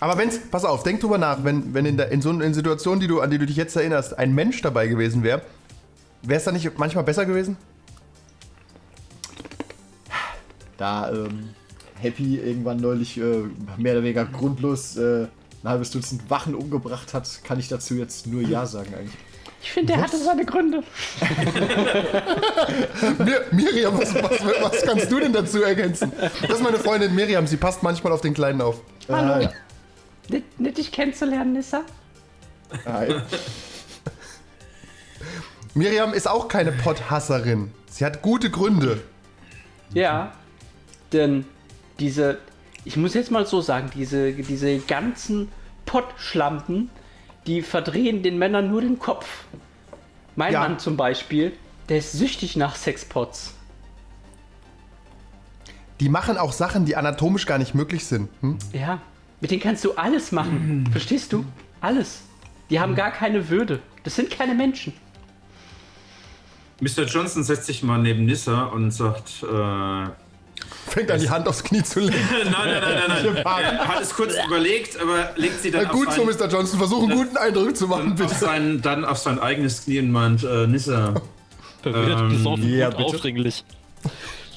Aber 0.00 0.18
wenn's, 0.18 0.40
pass 0.50 0.64
auf, 0.64 0.82
denk 0.82 1.00
drüber 1.00 1.16
nach, 1.16 1.44
wenn, 1.44 1.72
wenn 1.72 1.86
in, 1.86 1.96
der, 1.96 2.10
in 2.10 2.20
so 2.20 2.30
in 2.30 2.54
Situationen, 2.54 3.00
die 3.00 3.06
du, 3.06 3.20
an 3.20 3.30
die 3.30 3.38
du 3.38 3.46
dich 3.46 3.56
jetzt 3.56 3.76
erinnerst, 3.76 4.18
ein 4.18 4.34
Mensch 4.34 4.60
dabei 4.62 4.88
gewesen 4.88 5.22
wäre, 5.22 5.42
wäre 6.22 6.38
es 6.38 6.44
dann 6.44 6.54
nicht 6.54 6.76
manchmal 6.76 7.04
besser 7.04 7.24
gewesen? 7.24 7.56
Da 10.76 11.10
ähm, 11.10 11.50
Happy 11.94 12.36
irgendwann 12.36 12.78
neulich 12.78 13.16
äh, 13.16 13.44
mehr 13.78 13.92
oder 13.92 14.02
weniger 14.02 14.24
grundlos 14.26 14.96
äh, 14.96 15.28
ein 15.62 15.68
halbes 15.68 15.90
Dutzend 15.90 16.30
Wachen 16.30 16.54
umgebracht 16.54 17.14
hat, 17.14 17.28
kann 17.44 17.58
ich 17.58 17.68
dazu 17.68 17.94
jetzt 17.94 18.26
nur 18.26 18.42
Ja 18.42 18.66
sagen 18.66 18.94
eigentlich. 18.94 19.16
Ich 19.62 19.72
finde, 19.72 19.94
er 19.94 20.02
hatte 20.02 20.16
seine 20.18 20.44
Gründe. 20.44 20.82
Mir, 23.18 23.46
Miriam, 23.50 23.98
was, 23.98 24.14
was, 24.14 24.40
was 24.62 24.82
kannst 24.82 25.10
du 25.10 25.18
denn 25.18 25.32
dazu 25.32 25.62
ergänzen? 25.62 26.12
Das 26.42 26.58
ist 26.58 26.62
meine 26.62 26.78
Freundin 26.78 27.14
Miriam, 27.14 27.48
sie 27.48 27.56
passt 27.56 27.82
manchmal 27.82 28.12
auf 28.12 28.20
den 28.20 28.34
Kleinen 28.34 28.60
auf. 28.60 28.80
Hallo. 29.08 29.32
Ah, 29.32 29.40
ja. 29.40 29.50
Nett, 30.28 30.60
nett 30.60 30.78
dich 30.78 30.92
kennenzulernen, 30.92 31.54
Nissa. 31.54 31.82
Hi. 32.84 33.16
Miriam 35.74 36.14
ist 36.14 36.28
auch 36.28 36.48
keine 36.48 36.72
Potthasserin. 36.72 37.72
Sie 37.90 38.04
hat 38.04 38.22
gute 38.22 38.50
Gründe. 38.50 39.02
Ja, 39.92 40.32
denn 41.12 41.44
diese, 41.98 42.38
ich 42.86 42.96
muss 42.96 43.14
jetzt 43.14 43.32
mal 43.32 43.44
so 43.44 43.60
sagen, 43.60 43.90
diese, 43.94 44.32
diese 44.32 44.78
ganzen 44.78 45.48
Pottschlampen, 45.86 46.88
die 47.46 47.60
verdrehen 47.62 48.22
den 48.22 48.38
Männern 48.38 48.70
nur 48.70 48.80
den 48.80 49.00
Kopf. 49.00 49.26
Mein 50.36 50.52
Ja. 50.52 50.60
Mann 50.60 50.78
zum 50.78 50.96
Beispiel, 50.96 51.52
der 51.88 51.98
ist 51.98 52.12
süchtig 52.12 52.56
nach 52.56 52.76
Sexpots. 52.76 53.54
Die 55.98 56.08
machen 56.08 56.38
auch 56.38 56.52
Sachen, 56.52 56.84
die 56.84 56.94
anatomisch 56.94 57.44
gar 57.46 57.58
nicht 57.58 57.74
möglich 57.74 58.04
sind. 58.06 58.28
Hm? 58.40 58.56
Ja, 58.72 59.00
mit 59.40 59.50
denen 59.50 59.62
kannst 59.62 59.84
du 59.84 59.94
alles 59.94 60.30
machen. 60.30 60.88
Verstehst 60.92 61.32
du? 61.32 61.44
Alles. 61.80 62.22
Die 62.70 62.78
haben 62.78 62.94
gar 62.94 63.10
keine 63.10 63.48
Würde. 63.48 63.80
Das 64.04 64.14
sind 64.14 64.30
keine 64.30 64.54
Menschen. 64.54 64.92
Mr. 66.80 67.04
Johnson 67.04 67.42
setzt 67.42 67.66
sich 67.66 67.82
mal 67.82 67.98
neben 67.98 68.26
Nissa 68.26 68.64
und 68.66 68.92
sagt, 68.92 69.42
äh, 69.42 70.08
Fängt 70.88 71.10
an, 71.10 71.20
die 71.20 71.28
Hand 71.30 71.46
aufs 71.48 71.62
Knie 71.64 71.82
zu 71.82 72.00
legen. 72.00 72.14
nein, 72.44 72.52
nein, 72.52 72.80
nein, 72.80 73.24
nein. 73.34 73.44
Er 73.44 73.88
hat 73.88 74.02
es 74.02 74.14
kurz 74.14 74.34
überlegt, 74.46 75.00
aber 75.00 75.30
legt 75.36 75.60
sie 75.62 75.70
dann 75.70 75.84
Na, 75.84 75.92
gut 75.92 76.08
auf, 76.08 76.14
so, 76.14 76.30
sein, 76.30 76.36
Mr. 76.48 76.52
Johnson. 76.52 76.78
Versuch 76.78 77.02
einen 77.08 77.18
guten 77.18 77.36
Eindruck 77.36 77.76
zu 77.76 77.86
machen, 77.88 78.12
auf 78.12 78.18
bitte. 78.18 78.34
sein, 78.34 78.80
dann 78.82 79.04
auf 79.04 79.18
sein 79.18 79.38
eigenes 79.38 79.84
Knie 79.84 79.98
und 80.00 80.10
meint, 80.12 80.44
äh, 80.44 80.66
Nissa, 80.66 81.14
Da 81.82 81.92
wird 81.92 82.18
Ähm, 82.20 82.28
besoffen 82.30 82.68
ja, 82.68 82.88
und 82.88 82.96
aufdringlich. 82.96 83.64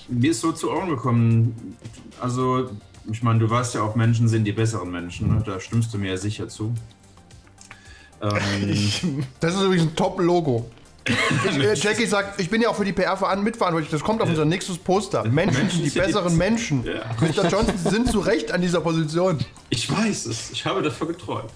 mir 0.07 0.31
ist 0.31 0.41
so 0.41 0.51
zu 0.51 0.71
Ohren 0.71 0.89
gekommen, 0.89 1.77
also, 2.21 2.69
ich 3.11 3.23
meine, 3.23 3.39
du 3.39 3.49
weißt 3.49 3.75
ja 3.75 3.81
auch, 3.81 3.95
Menschen 3.95 4.27
sind 4.27 4.43
die 4.45 4.51
besseren 4.51 4.91
Menschen, 4.91 5.29
ne? 5.35 5.43
da 5.45 5.59
stimmst 5.59 5.93
du 5.93 5.97
mir 5.97 6.11
ja 6.11 6.17
sicher 6.17 6.47
zu. 6.47 6.73
Ähm, 8.21 9.23
Das 9.39 9.55
ist 9.55 9.61
übrigens 9.61 9.83
ein 9.87 9.95
Top-Logo. 9.95 10.69
Ich, 11.05 11.57
äh, 11.57 11.73
Jackie 11.75 12.05
sagt, 12.05 12.39
ich 12.39 12.49
bin 12.49 12.61
ja 12.61 12.69
auch 12.69 12.75
für 12.75 12.85
die 12.85 12.93
PR 12.93 13.17
veran 13.17 13.43
mitverantwortlich. 13.43 13.89
Das 13.91 14.01
kommt 14.03 14.21
auf 14.21 14.29
unser 14.29 14.45
nächstes 14.45 14.77
Poster. 14.77 15.23
Menschen, 15.23 15.61
Menschen 15.61 15.83
die 15.83 15.89
sind 15.89 16.03
die- 16.03 16.07
besseren 16.07 16.37
Menschen. 16.37 16.79
Mr. 16.81 17.47
Johnson 17.49 17.73
Sie 17.77 17.89
sind 17.89 18.11
zu 18.11 18.19
Recht 18.19 18.51
an 18.51 18.61
dieser 18.61 18.81
Position. 18.81 19.39
Ich 19.69 19.89
weiß 19.91 20.25
es, 20.27 20.51
ich 20.51 20.65
habe 20.65 20.81
davon 20.81 21.07
geträumt. 21.07 21.49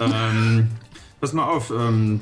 Ähm, 0.00 0.68
pass 1.20 1.32
mal 1.32 1.44
auf, 1.48 1.70
ähm, 1.70 2.20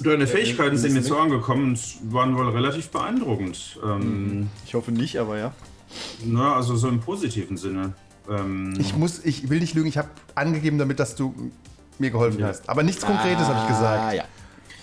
deine 0.00 0.26
Fähigkeiten 0.26 0.76
sind 0.76 0.92
mir 0.92 1.02
zu 1.02 1.16
Ohren 1.16 1.30
gekommen 1.30 1.70
und 1.70 2.12
waren 2.12 2.36
wohl 2.36 2.48
relativ 2.50 2.88
beeindruckend. 2.90 3.78
Ähm, 3.84 4.48
Ich 4.66 4.74
hoffe 4.74 4.92
nicht, 4.92 5.18
aber 5.18 5.38
ja. 5.38 5.52
na, 6.24 6.54
also 6.54 6.76
so 6.76 6.88
im 6.88 7.00
positiven 7.00 7.56
Sinne. 7.56 7.94
Ähm, 8.30 8.74
Ich 8.78 8.94
muss, 8.94 9.24
ich 9.24 9.48
will 9.48 9.58
nicht 9.60 9.74
lügen, 9.74 9.88
ich 9.88 9.98
habe 9.98 10.08
angegeben 10.34 10.78
damit, 10.78 11.00
dass 11.00 11.14
du 11.16 11.34
mir 11.98 12.10
geholfen 12.10 12.44
hast. 12.44 12.68
Aber 12.68 12.82
nichts 12.84 13.04
Konkretes 13.04 13.46
habe 13.46 13.58
ich 13.58 13.64
Ah, 13.64 13.68
gesagt. 13.68 14.14
ja. 14.14 14.24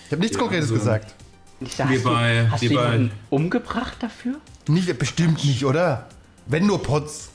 Ich 0.06 0.12
habe 0.12 0.20
nichts 0.22 0.36
Ja, 0.36 0.40
Konkretes 0.42 0.64
also- 0.70 0.74
gesagt. 0.74 1.14
Ich 1.58 1.74
sag, 1.74 1.88
Wie 1.88 1.94
hast 1.96 2.04
du, 2.04 2.08
bei- 2.10 2.48
hast 2.50 2.60
wie 2.62 2.68
du 2.68 2.74
bei- 2.74 2.82
jemanden 2.82 3.10
umgebracht 3.30 3.96
dafür? 4.00 4.36
Nicht, 4.68 4.98
bestimmt 4.98 5.42
nicht, 5.44 5.64
oder? 5.64 6.08
Wenn 6.46 6.66
nur 6.66 6.82
Potz. 6.82 7.30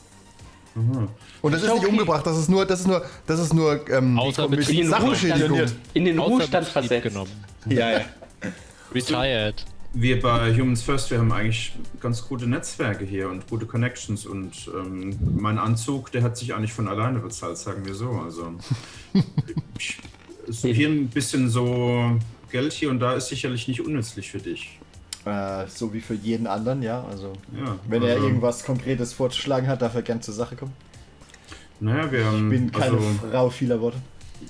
Und 1.42 1.52
das 1.52 1.64
ist 1.64 1.68
nicht 1.70 1.80
okay. 1.80 1.88
umgebracht, 1.88 2.26
das 2.26 2.38
ist 2.38 2.48
nur, 2.50 2.66
das 2.66 2.82
ist 2.82 2.88
nur, 2.88 3.04
das 3.28 3.40
ist 3.40 3.54
nur 3.54 3.90
ähm, 3.90 4.18
in 4.18 4.24
den 4.78 4.90
Sachbeschädigung. 4.90 5.50
Ruhestand, 5.58 5.80
in 5.94 6.06
den 6.06 6.20
Ruhestand 6.20 6.68
versetzt. 6.68 7.04
genommen. 7.04 7.32
Ja, 7.68 7.92
ja. 7.92 8.02
Retired. 8.94 9.66
wir 9.94 10.22
bei 10.22 10.54
Humans 10.56 10.82
First, 10.84 11.12
wir 11.12 11.18
haben 11.20 11.32
eigentlich 11.32 11.74
ganz 12.00 12.26
gute 12.26 12.48
Netzwerke 12.48 13.04
hier 13.04 13.28
und 13.30 13.50
gute 13.50 13.66
Connections 13.66 14.26
und 14.26 14.70
ähm, 14.74 15.18
mein 15.38 15.58
Anzug, 15.58 16.12
der 16.14 16.24
hat 16.24 16.38
sich 16.38 16.54
eigentlich 16.54 16.72
von 16.74 16.88
alleine 16.88 17.20
bezahlt, 17.20 17.58
sagen 17.58 17.86
wir 17.86 17.94
so. 17.96 18.10
Also 18.12 18.54
ich, 19.78 19.98
es 20.48 20.64
ist 20.64 20.66
hier 20.76 20.88
ein 20.90 21.08
bisschen 21.08 21.50
so 21.50 22.18
Geld 22.52 22.74
hier 22.74 22.90
und 22.90 23.00
da 23.00 23.14
ist 23.14 23.28
sicherlich 23.30 23.68
nicht 23.68 23.82
unnützlich 23.82 24.32
für 24.32 24.40
dich. 24.40 24.80
Äh, 25.26 25.68
so 25.68 25.94
wie 25.94 26.02
für 26.02 26.16
jeden 26.16 26.48
anderen, 26.48 26.82
ja. 26.82 27.06
Also, 27.10 27.34
Ja, 27.56 27.78
wenn 27.88 28.02
er 28.04 28.16
also- 28.16 28.28
irgendwas 28.28 28.64
Konkretes 28.64 29.14
vorzuschlagen 29.14 29.68
hat, 29.68 29.82
darf 29.82 29.96
er 29.96 30.02
gern 30.02 30.22
zur 30.22 30.34
Sache 30.34 30.56
kommen. 30.56 30.74
Naja, 31.80 32.12
wir 32.12 32.26
haben. 32.26 32.52
Ich 32.52 32.60
bin 32.60 32.72
keine 32.72 32.98
also, 32.98 33.10
Frau 33.32 33.50
vieler 33.50 33.82
Worte. 33.82 33.98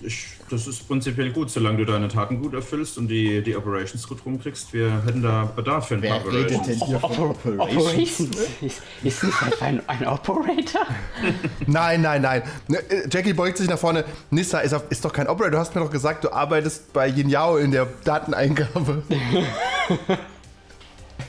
Ich, 0.04 0.28
das 0.50 0.68
ist 0.68 0.88
prinzipiell 0.88 1.32
gut, 1.32 1.50
solange 1.52 1.78
du 1.78 1.86
deine 1.86 2.08
Taten 2.08 2.42
gut 2.42 2.54
erfüllst 2.54 2.98
und 2.98 3.08
die, 3.08 3.42
die 3.42 3.56
Operations 3.56 4.08
gut 4.08 4.26
rumkriegst. 4.26 4.74
Wir 4.74 5.04
hätten 5.06 5.22
da 5.22 5.46
Bedarf 5.56 5.88
für 5.88 5.96
ein 5.96 6.02
paar 6.02 6.24
Wer 6.26 6.34
redet 6.34 6.58
Operations. 6.58 6.80
denn 6.80 6.88
hier 6.88 7.00
von 7.00 7.12
Oper 7.12 7.30
Operations? 7.30 8.20
Operations? 8.20 8.38
Ist, 8.62 8.82
ist 9.04 9.24
nicht 9.24 9.44
einfach 9.44 9.62
ein, 9.62 9.82
ein 9.88 10.08
Operator? 10.08 10.82
Nein, 11.68 12.02
nein, 12.02 12.22
nein. 12.22 12.44
Ne, 12.68 12.78
äh, 12.90 13.08
Jackie 13.12 13.34
beugt 13.34 13.58
sich 13.58 13.70
nach 13.70 13.80
vorne. 13.80 14.04
Nissa 14.30 14.60
ist, 14.60 14.74
auf, 14.74 14.84
ist 14.90 15.04
doch 15.06 15.14
kein 15.14 15.28
Operator. 15.28 15.52
Du 15.52 15.58
hast 15.60 15.76
mir 15.76 15.82
doch 15.82 15.92
gesagt, 15.92 16.24
du 16.24 16.32
arbeitest 16.32 16.92
bei 16.94 17.08
Yin 17.08 17.30
Yao 17.30 17.58
in 17.58 17.72
der 17.72 17.88
Dateneingabe. 18.04 19.04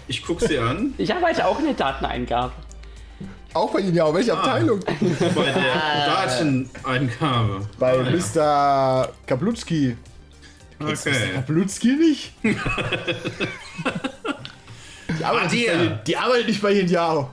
Ich 0.08 0.24
guck 0.24 0.40
sie 0.40 0.58
an. 0.58 0.94
Ich 0.98 1.14
arbeite 1.14 1.46
auch 1.46 1.58
in 1.58 1.66
der 1.66 1.74
Dateneingabe. 1.74 2.52
Auch 3.54 3.70
bei 3.72 3.80
Yin 3.80 3.94
Yao. 3.94 4.14
Welche 4.14 4.32
Abteilung? 4.32 4.80
Bei 5.34 5.44
der 5.44 6.06
Dateneingabe. 6.06 7.66
Bei 7.78 7.98
Mr. 7.98 9.10
Kaplutski. 9.26 9.96
Okay. 10.80 11.32
Kaplutski 11.34 11.88
nicht? 11.96 12.32
die, 12.42 12.56
arbeitet 15.24 15.24
Ah, 15.24 15.52
nicht 15.52 15.66
bei 15.66 15.98
die 16.06 16.16
arbeitet 16.16 16.46
nicht 16.48 16.62
bei 16.62 16.72
Yao. 16.72 17.30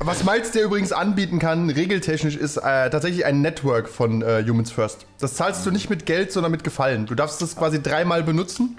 Was 0.00 0.24
Miles 0.24 0.50
dir 0.50 0.62
übrigens 0.62 0.92
anbieten 0.92 1.38
kann, 1.38 1.70
regeltechnisch, 1.70 2.34
ist 2.36 2.56
äh, 2.56 2.90
tatsächlich 2.90 3.24
ein 3.24 3.40
Network 3.40 3.88
von 3.88 4.20
äh, 4.20 4.44
Humans 4.46 4.72
First. 4.72 5.06
Das 5.20 5.34
zahlst 5.34 5.64
du 5.64 5.70
nicht 5.70 5.88
mit 5.90 6.06
Geld, 6.06 6.32
sondern 6.32 6.50
mit 6.52 6.64
Gefallen. 6.64 7.06
Du 7.06 7.14
darfst 7.14 7.40
das 7.40 7.54
quasi 7.56 7.80
dreimal 7.80 8.22
benutzen 8.24 8.76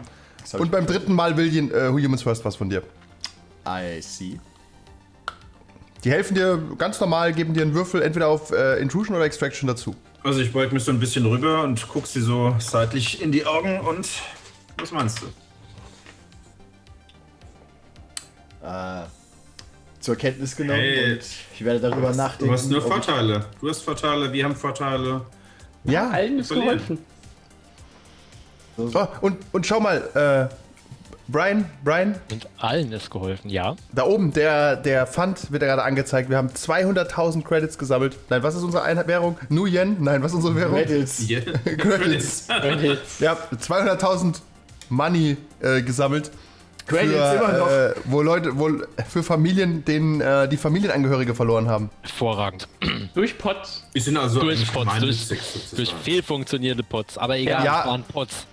und 0.57 0.69
beim 0.69 0.85
dritten 0.85 1.13
Mal 1.13 1.37
will 1.37 1.47
Yin- 1.47 1.71
äh, 1.73 1.87
Humans 1.89 2.23
First 2.23 2.43
was 2.45 2.57
von 2.57 2.69
dir. 2.69 2.83
I 3.65 4.01
see. 4.01 4.37
Die 6.03 6.11
helfen 6.11 6.35
dir 6.35 6.61
ganz 6.77 6.99
normal, 6.99 7.33
geben 7.33 7.53
dir 7.53 7.61
einen 7.63 7.73
Würfel 7.73 8.01
entweder 8.01 8.27
auf 8.27 8.51
äh, 8.51 8.79
Intrusion 8.79 9.15
oder 9.15 9.25
Extraction 9.25 9.67
dazu. 9.67 9.95
Also 10.23 10.39
ich 10.41 10.51
beug 10.53 10.71
mich 10.71 10.83
so 10.83 10.91
ein 10.91 10.99
bisschen 10.99 11.25
rüber 11.25 11.63
und 11.63 11.87
guck 11.87 12.05
sie 12.07 12.21
so 12.21 12.55
seitlich 12.59 13.21
in 13.21 13.31
die 13.31 13.45
Augen 13.45 13.79
und 13.81 14.07
was 14.77 14.91
meinst 14.91 15.21
du? 15.21 15.25
Äh, 18.67 19.03
zur 19.99 20.15
Kenntnis 20.15 20.55
genommen 20.55 20.79
Hey. 20.79 21.13
und 21.13 21.21
ich 21.53 21.63
werde 21.65 21.79
darüber 21.79 22.11
nachdenken. 22.13 22.45
Du 22.47 22.51
hast 22.53 22.69
nur 22.69 22.81
Vorteile. 22.81 23.45
Du 23.59 23.69
hast 23.69 23.81
Vorteile, 23.81 24.31
wir 24.31 24.43
haben 24.43 24.55
Vorteile. 24.55 25.21
Ja. 25.83 26.09
Allen 26.09 26.39
ist 26.39 26.49
geholfen. 26.49 26.99
Oh, 28.77 29.07
und, 29.21 29.37
und 29.53 29.65
schau 29.65 29.79
mal, 29.79 30.49
äh, 30.49 30.53
Brian, 31.29 31.65
Brian, 31.83 32.15
Und 32.31 32.47
allen 32.57 32.91
ist 32.93 33.09
geholfen, 33.09 33.49
ja. 33.49 33.75
da 33.91 34.03
oben, 34.05 34.31
der, 34.33 34.77
der 34.77 35.05
Fund 35.07 35.51
wird 35.51 35.61
ja 35.61 35.67
gerade 35.67 35.83
angezeigt. 35.83 36.29
Wir 36.29 36.37
haben 36.37 36.47
200.000 36.49 37.43
Credits 37.43 37.77
gesammelt. 37.77 38.17
Nein, 38.29 38.43
was 38.43 38.55
ist 38.55 38.63
unsere 38.63 38.83
Einheit 38.83 39.07
Währung? 39.07 39.37
Nu 39.49 39.65
Yen? 39.65 39.97
Nein, 39.99 40.23
was 40.23 40.31
ist 40.31 40.37
unsere 40.37 40.55
Währung? 40.55 40.75
Reddits. 40.75 41.23
Yeah. 41.29 41.41
Credits. 41.41 42.47
Credits. 42.47 43.19
Wir 43.19 43.29
haben 43.31 43.39
200.000 43.57 44.35
Money 44.89 45.35
äh, 45.61 45.81
gesammelt. 45.81 46.31
Credits 46.85 47.11
für, 47.13 47.35
immer 47.35 47.57
noch. 47.57 47.69
Äh, 47.69 47.93
wo 48.05 48.21
Leute, 48.21 48.57
wo, 48.57 48.69
für 49.09 49.21
Familien, 49.23 49.83
denen 49.83 50.21
äh, 50.21 50.47
die 50.47 50.55
Familienangehörige 50.55 51.35
verloren 51.35 51.67
haben. 51.67 51.89
Hervorragend. 52.03 52.69
Durch 53.13 53.37
Pots. 53.37 53.83
Wir 53.91 54.01
sind 54.01 54.15
also 54.15 54.39
Durch 54.39 54.71
Pots, 54.71 54.99
durch, 55.01 55.27
durch 55.75 55.93
fehlfunktionierende 56.03 56.83
Pots. 56.83 57.17
Aber 57.17 57.35
egal, 57.37 57.65
Ja. 57.65 57.81
es 57.81 57.87
waren 57.87 58.03
Pots. 58.03 58.45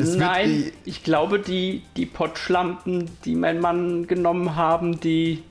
Es 0.00 0.16
Nein, 0.16 0.72
ich 0.84 1.02
glaube, 1.02 1.38
die, 1.38 1.82
die 1.96 2.06
Pottschlampen, 2.06 3.10
die 3.24 3.34
mein 3.34 3.60
Mann 3.60 4.06
genommen 4.06 4.56
haben, 4.56 5.00
die, 5.00 5.42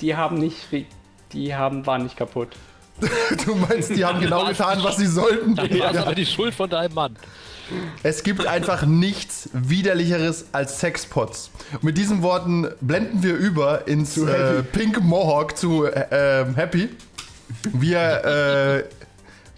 die 0.00 0.16
haben 0.16 0.38
nicht, 0.38 0.56
die 1.32 1.54
haben, 1.54 1.86
waren 1.86 2.04
nicht 2.04 2.16
kaputt. 2.16 2.48
Du 3.44 3.54
meinst, 3.54 3.90
die 3.90 4.04
haben 4.04 4.20
genau 4.20 4.44
getan, 4.46 4.78
was 4.82 4.96
sie 4.96 5.06
sollten? 5.06 5.56
Dann 5.56 5.78
war 5.78 5.90
es 5.90 5.96
aber 5.96 6.14
die 6.14 6.26
Schuld 6.26 6.54
von 6.54 6.68
deinem 6.68 6.94
Mann. 6.94 7.16
Es 8.02 8.22
gibt 8.22 8.46
einfach 8.46 8.84
nichts 8.84 9.48
widerlicheres 9.52 10.46
als 10.52 10.80
Sexpots. 10.80 11.50
Und 11.72 11.84
mit 11.84 11.98
diesen 11.98 12.22
Worten 12.22 12.68
blenden 12.80 13.22
wir 13.22 13.34
über 13.34 13.88
ins 13.88 14.18
äh. 14.18 14.62
Pink 14.62 15.02
Mohawk 15.02 15.56
zu 15.56 15.86
äh, 15.86 16.06
ähm, 16.10 16.54
Happy, 16.54 16.90
wie 17.72 17.94
er 17.94 18.76
äh, 18.76 18.84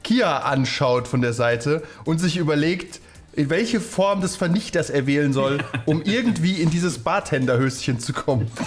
Kia 0.02 0.38
anschaut 0.38 1.08
von 1.08 1.22
der 1.22 1.32
Seite 1.32 1.82
und 2.04 2.18
sich 2.18 2.36
überlegt, 2.36 3.00
welche 3.36 3.80
Form 3.80 4.20
des 4.20 4.36
Vernichters 4.36 4.90
er 4.90 5.06
wählen 5.06 5.32
soll, 5.32 5.64
um 5.86 6.02
irgendwie 6.02 6.60
in 6.60 6.70
dieses 6.70 6.98
Bartenderhöschen 6.98 7.98
zu 7.98 8.12
kommen. 8.12 8.50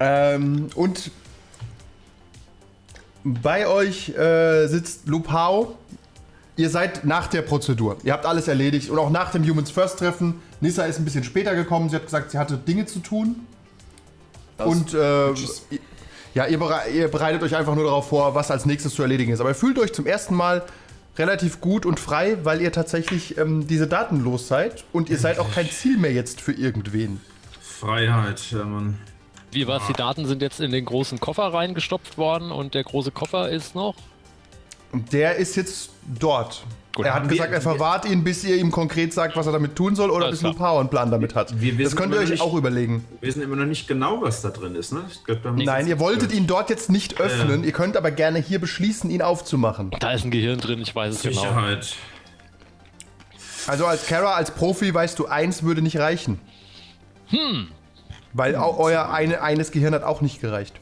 ähm, 0.00 0.68
und 0.74 1.10
Bei 3.24 3.66
euch 3.66 4.10
äh, 4.10 4.66
sitzt 4.66 5.06
Lupao. 5.06 5.76
Ihr 6.56 6.70
seid 6.70 7.04
nach 7.04 7.26
der 7.26 7.42
Prozedur. 7.42 7.96
Ihr 8.02 8.12
habt 8.12 8.26
alles 8.26 8.48
erledigt 8.48 8.90
und 8.90 8.98
auch 8.98 9.10
nach 9.10 9.32
dem 9.32 9.46
Humans 9.46 9.70
First 9.70 9.98
Treffen. 9.98 10.42
Nissa 10.60 10.84
ist 10.84 10.98
ein 10.98 11.04
bisschen 11.04 11.24
später 11.24 11.54
gekommen. 11.54 11.88
Sie 11.88 11.96
hat 11.96 12.04
gesagt, 12.04 12.30
sie 12.30 12.38
hatte 12.38 12.56
Dinge 12.56 12.86
zu 12.86 13.00
tun. 13.00 13.46
und 14.58 14.92
äh, 14.92 15.32
ja, 16.34 16.46
ihr, 16.46 16.58
berei 16.58 16.90
ihr 16.90 17.08
bereitet 17.08 17.42
euch 17.42 17.56
einfach 17.56 17.74
nur 17.74 17.84
darauf 17.84 18.08
vor, 18.08 18.34
was 18.34 18.50
als 18.50 18.66
nächstes 18.66 18.94
zu 18.94 19.02
erledigen 19.02 19.32
ist. 19.32 19.40
Aber 19.40 19.50
ihr 19.50 19.54
fühlt 19.54 19.78
euch 19.78 19.92
zum 19.92 20.06
ersten 20.06 20.34
Mal 20.34 20.64
relativ 21.18 21.60
gut 21.60 21.86
und 21.86 21.98
frei, 21.98 22.38
weil 22.44 22.60
ihr 22.60 22.72
tatsächlich 22.72 23.36
ähm, 23.36 23.66
diese 23.66 23.86
Daten 23.86 24.22
los 24.22 24.48
seid 24.48 24.84
und 24.92 25.10
ihr 25.10 25.18
seid 25.18 25.38
auch 25.38 25.50
kein 25.52 25.68
Ziel 25.68 25.98
mehr 25.98 26.12
jetzt 26.12 26.40
für 26.40 26.52
irgendwen. 26.52 27.20
Freiheit, 27.60 28.50
ja, 28.50 28.64
Mann. 28.64 28.98
Wie 29.52 29.66
war's? 29.66 29.82
Die 29.88 29.92
Daten 29.92 30.26
sind 30.26 30.42
jetzt 30.42 30.60
in 30.60 30.70
den 30.70 30.84
großen 30.84 31.18
Koffer 31.18 31.52
reingestopft 31.52 32.18
worden 32.18 32.52
und 32.52 32.74
der 32.74 32.84
große 32.84 33.10
Koffer 33.10 33.48
ist 33.48 33.74
noch. 33.74 33.96
Und 34.92 35.12
der 35.12 35.36
ist 35.36 35.56
jetzt 35.56 35.90
dort. 36.18 36.62
Gut, 36.94 37.06
er 37.06 37.14
hat 37.14 37.28
gesagt, 37.28 37.50
wir- 37.50 37.54
er 37.56 37.60
verwahrt 37.60 38.04
ihn, 38.04 38.24
bis 38.24 38.42
ihr 38.42 38.56
ihm 38.56 38.72
konkret 38.72 39.14
sagt, 39.14 39.36
was 39.36 39.46
er 39.46 39.52
damit 39.52 39.76
tun 39.76 39.94
soll 39.94 40.10
oder 40.10 40.30
bis. 40.30 40.42
Lupao 40.42 40.80
einen 40.80 40.88
Plan 40.88 41.10
damit 41.10 41.36
hat. 41.36 41.60
Wir 41.60 41.70
das 41.72 41.78
wissen 41.78 41.96
könnt 41.96 42.14
ihr 42.14 42.20
euch 42.20 42.30
nicht- 42.30 42.42
auch 42.42 42.54
überlegen. 42.54 43.04
Wir 43.20 43.28
wissen 43.28 43.42
immer 43.42 43.54
noch 43.56 43.64
nicht 43.66 43.86
genau, 43.86 44.20
was 44.22 44.42
da 44.42 44.48
drin 44.50 44.74
ist, 44.74 44.92
ne? 44.92 45.04
Ich 45.10 45.22
glaub, 45.24 45.44
wir 45.44 45.52
Nein, 45.64 45.86
ihr 45.86 46.00
wolltet 46.00 46.32
ihn 46.32 46.48
dort 46.48 46.68
jetzt 46.68 46.90
nicht 46.90 47.20
öffnen. 47.20 47.62
Ihr 47.62 47.72
könnt 47.72 47.96
aber 47.96 48.10
gerne 48.10 48.40
hier 48.40 48.58
beschließen, 48.58 49.08
ihn 49.10 49.22
aufzumachen. 49.22 49.92
Da 50.00 50.12
ist 50.12 50.24
ein 50.24 50.32
Gehirn 50.32 50.58
drin, 50.58 50.80
ich 50.82 50.94
weiß 50.94 51.14
es 51.14 51.22
genau. 51.22 51.40
Sicherheit. 51.40 51.94
Also 53.66 53.86
als 53.86 54.06
Kara, 54.06 54.34
als 54.34 54.50
Profi 54.50 54.92
weißt 54.92 55.18
du, 55.18 55.26
eins 55.26 55.62
würde 55.62 55.82
nicht 55.82 55.98
reichen. 55.98 56.40
Hm. 57.28 57.68
Weil 58.32 58.56
auch 58.56 58.78
euer 58.78 59.12
eine, 59.12 59.42
eines 59.42 59.70
Gehirn 59.70 59.94
hat 59.94 60.02
auch 60.02 60.20
nicht 60.22 60.40
gereicht. 60.40 60.74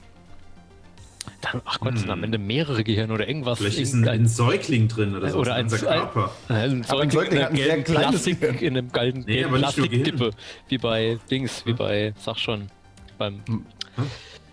Dann, 1.41 1.63
ach 1.65 1.81
Gott, 1.81 1.95
es 1.95 2.01
sind 2.01 2.11
am 2.11 2.25
Ende 2.25 2.39
mehrere 2.39 2.85
Gehirne 2.85 3.13
oder 3.13 3.29
irgendwas. 3.29 3.59
Vielleicht 3.59 3.79
ist 3.79 3.95
ein, 3.95 4.09
ein 4.09 4.27
Säugling 4.29 4.89
drin 4.89 5.17
oder 5.17 5.31
so. 5.31 5.39
oder 5.39 5.55
ein, 5.55 5.69
Körper. 5.69 6.31
ein, 6.49 6.55
ein 6.57 6.71
ein 6.71 6.83
Säugling 6.85 7.11
Säugling 7.11 7.39
in 7.39 7.43
hat 7.45 7.51
ein 7.53 7.85
kleines 7.85 8.11
Plastik, 8.23 8.41
Gehirn. 8.41 8.59
in 8.59 8.77
einem 8.79 8.93
gelben, 8.93 9.25
Nee, 9.27 9.45
Plastikdippe. 9.45 10.31
Wie 10.69 10.79
bei 10.79 11.19
Dings, 11.31 11.65
wie 11.67 11.73
bei, 11.73 12.13
sag 12.19 12.39
schon, 12.39 12.69
beim 13.19 13.41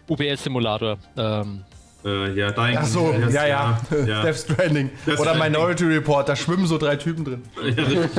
UPS-Simulator. 0.08 0.98
Ähm, 1.18 1.64
Äh, 2.06 2.34
ja, 2.38 2.52
dein 2.52 2.78
Ach 2.78 2.86
so, 2.86 3.12
das- 3.20 3.34
ja, 3.34 3.48
ja. 3.48 3.80
ja. 4.06 4.22
Death 4.24 4.38
Stranding. 4.38 4.92
Death 5.08 5.20
Oder 5.20 5.32
Stranding. 5.34 5.52
Minority 5.54 5.84
Report, 5.86 6.30
da 6.30 6.36
schwimmen 6.36 6.68
so 6.68 6.78
drei 6.78 6.98
Typen 6.98 7.26
drin. 7.26 7.42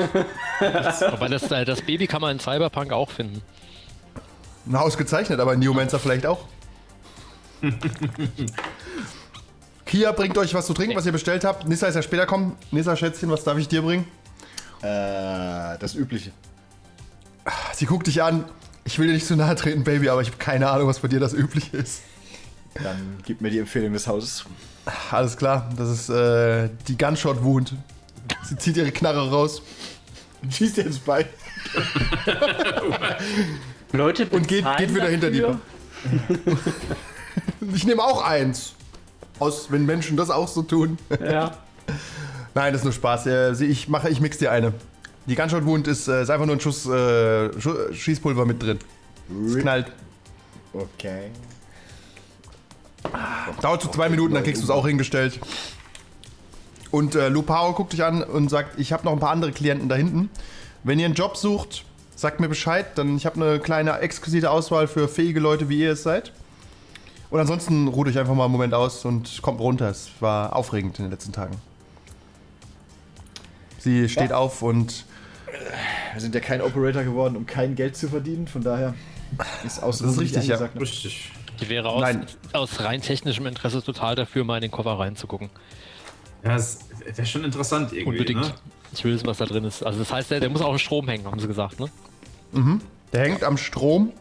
aber 1.12 1.28
das, 1.28 1.50
äh, 1.52 1.64
das 1.64 1.82
Baby 1.82 2.06
kann 2.08 2.20
man 2.20 2.32
in 2.32 2.40
Cyberpunk 2.40 2.92
auch 2.92 3.10
finden. 3.10 3.42
Na, 4.64 4.80
ausgezeichnet, 4.80 5.38
aber 5.38 5.54
in 5.54 5.60
Neomancer 5.60 6.00
vielleicht 6.00 6.26
auch. 6.26 6.46
Kia 9.86 10.12
bringt 10.12 10.36
euch 10.36 10.52
was 10.54 10.66
zu 10.66 10.74
trinken, 10.74 10.96
was 10.96 11.06
ihr 11.06 11.12
bestellt 11.12 11.44
habt. 11.44 11.68
Nissa 11.68 11.86
ist 11.86 11.94
ja 11.94 12.02
später 12.02 12.26
kommen. 12.26 12.56
Nissa, 12.70 12.96
Schätzchen, 12.96 13.30
was 13.30 13.44
darf 13.44 13.56
ich 13.58 13.68
dir 13.68 13.82
bringen? 13.82 14.06
Äh, 14.82 15.78
das 15.78 15.94
Übliche. 15.94 16.32
Sie 17.72 17.86
guckt 17.86 18.06
dich 18.06 18.22
an. 18.22 18.44
Ich 18.84 18.98
will 18.98 19.06
dir 19.06 19.14
nicht 19.14 19.26
zu 19.26 19.36
nahe 19.36 19.54
treten, 19.54 19.84
Baby, 19.84 20.08
aber 20.08 20.22
ich 20.22 20.28
habe 20.28 20.38
keine 20.38 20.68
Ahnung, 20.70 20.88
was 20.88 21.00
bei 21.00 21.08
dir 21.08 21.20
das 21.20 21.32
Übliche 21.32 21.76
ist. 21.76 22.02
Dann 22.74 23.18
gib 23.24 23.40
mir 23.40 23.50
die 23.50 23.58
Empfehlung 23.58 23.92
des 23.92 24.06
Hauses. 24.06 24.44
Alles 25.10 25.36
klar, 25.36 25.70
das 25.76 25.88
ist 25.88 26.08
äh, 26.08 26.68
die 26.86 26.96
Gunshot 26.96 27.42
Wound. 27.42 27.74
Sie 28.42 28.56
zieht 28.56 28.76
ihre 28.76 28.92
Knarre 28.92 29.30
raus 29.30 29.62
Schießt 30.50 30.76
dir 30.76 30.86
ins 30.86 30.98
Bein. 30.98 31.26
Leute, 33.92 34.26
und 34.26 34.46
geht, 34.46 34.64
geht 34.76 34.94
wieder 34.94 35.08
hinter 35.08 35.30
dir. 35.30 35.60
Ich 37.74 37.84
nehme 37.84 38.02
auch 38.02 38.22
eins. 38.22 38.74
Aus, 39.38 39.70
wenn 39.70 39.84
Menschen 39.84 40.16
das 40.16 40.30
auch 40.30 40.48
so 40.48 40.62
tun. 40.62 40.98
Ja. 41.20 41.56
Nein, 42.54 42.72
das 42.72 42.80
ist 42.80 42.84
nur 42.84 42.92
Spaß. 42.92 43.26
Ich 43.60 43.88
mache, 43.88 44.08
ich 44.08 44.20
mix 44.20 44.38
dir 44.38 44.50
eine. 44.50 44.72
Die 45.26 45.34
Gunshot 45.34 45.66
Wound 45.66 45.88
ist, 45.88 46.08
äh, 46.08 46.22
ist 46.22 46.30
einfach 46.30 46.46
nur 46.46 46.56
ein 46.56 46.60
Schuss 46.60 46.86
äh, 46.86 47.50
Schießpulver 47.92 48.46
mit 48.46 48.62
drin. 48.62 48.78
Es 49.46 49.58
knallt. 49.58 49.92
Okay. 50.72 51.30
Dauert 53.60 53.82
so 53.82 53.88
zwei 53.88 54.08
Minuten, 54.08 54.34
dann 54.34 54.44
kriegst 54.44 54.62
du 54.62 54.64
es 54.64 54.70
auch 54.70 54.86
hingestellt. 54.86 55.40
Und 56.90 57.14
äh, 57.14 57.28
Lupao 57.28 57.72
guckt 57.72 57.92
dich 57.92 58.04
an 58.04 58.22
und 58.22 58.48
sagt, 58.48 58.78
ich 58.78 58.92
habe 58.92 59.04
noch 59.04 59.12
ein 59.12 59.18
paar 59.18 59.30
andere 59.30 59.52
Klienten 59.52 59.88
da 59.88 59.96
hinten. 59.96 60.30
Wenn 60.84 60.98
ihr 60.98 61.06
einen 61.06 61.14
Job 61.14 61.36
sucht, 61.36 61.84
sagt 62.14 62.40
mir 62.40 62.48
Bescheid, 62.48 62.86
dann 62.96 63.16
ich 63.16 63.26
habe 63.26 63.44
eine 63.44 63.58
kleine 63.58 63.98
exquisite 63.98 64.50
Auswahl 64.50 64.86
für 64.86 65.08
fähige 65.08 65.40
Leute, 65.40 65.68
wie 65.68 65.80
ihr 65.80 65.92
es 65.92 66.02
seid. 66.04 66.32
Und 67.30 67.40
ansonsten 67.40 67.88
ruht 67.88 68.08
euch 68.08 68.18
einfach 68.18 68.34
mal 68.34 68.44
einen 68.44 68.52
Moment 68.52 68.74
aus 68.74 69.04
und 69.04 69.42
kommt 69.42 69.60
runter. 69.60 69.88
Es 69.90 70.10
war 70.20 70.54
aufregend 70.54 70.98
in 70.98 71.06
den 71.06 71.10
letzten 71.10 71.32
Tagen. 71.32 71.56
Sie 73.78 74.08
steht 74.08 74.32
auf 74.32 74.62
und 74.62 75.04
Wir 76.14 76.20
sind 76.20 76.34
ja 76.34 76.40
kein 76.40 76.60
Operator 76.60 77.02
geworden, 77.02 77.36
um 77.36 77.46
kein 77.46 77.74
Geld 77.74 77.96
zu 77.96 78.08
verdienen. 78.08 78.48
Von 78.48 78.62
daher 78.62 78.94
ist 79.64 79.82
aus 79.82 79.98
Das 79.98 80.12
ist 80.12 80.20
richtig, 80.20 80.46
ja. 80.46 80.56
Richtig. 80.56 81.30
Ich 81.60 81.68
wäre 81.68 81.88
aus, 81.88 82.02
Nein. 82.02 82.26
aus 82.52 82.80
rein 82.80 83.00
technischem 83.00 83.46
Interesse 83.46 83.82
total 83.82 84.14
dafür, 84.14 84.44
mal 84.44 84.56
in 84.56 84.62
den 84.62 84.70
Koffer 84.70 84.98
reinzugucken. 84.98 85.50
Ja, 86.44 86.56
es 86.56 86.80
wäre 87.04 87.26
schon 87.26 87.44
interessant 87.44 87.92
irgendwie. 87.92 88.18
Unbedingt. 88.18 88.40
Ne? 88.42 88.54
Ich 88.92 89.04
will 89.04 89.14
wissen, 89.14 89.26
was 89.26 89.38
da 89.38 89.46
drin 89.46 89.64
ist. 89.64 89.82
Also 89.82 89.98
das 89.98 90.12
heißt, 90.12 90.30
der, 90.30 90.40
der 90.40 90.50
muss 90.50 90.60
auch 90.62 90.72
im 90.72 90.78
Strom 90.78 91.08
hängen, 91.08 91.26
haben 91.26 91.40
sie 91.40 91.48
gesagt, 91.48 91.80
ne? 91.80 91.90
Der 93.12 93.20
hängt 93.22 93.42
am 93.42 93.56
Strom 93.56 94.12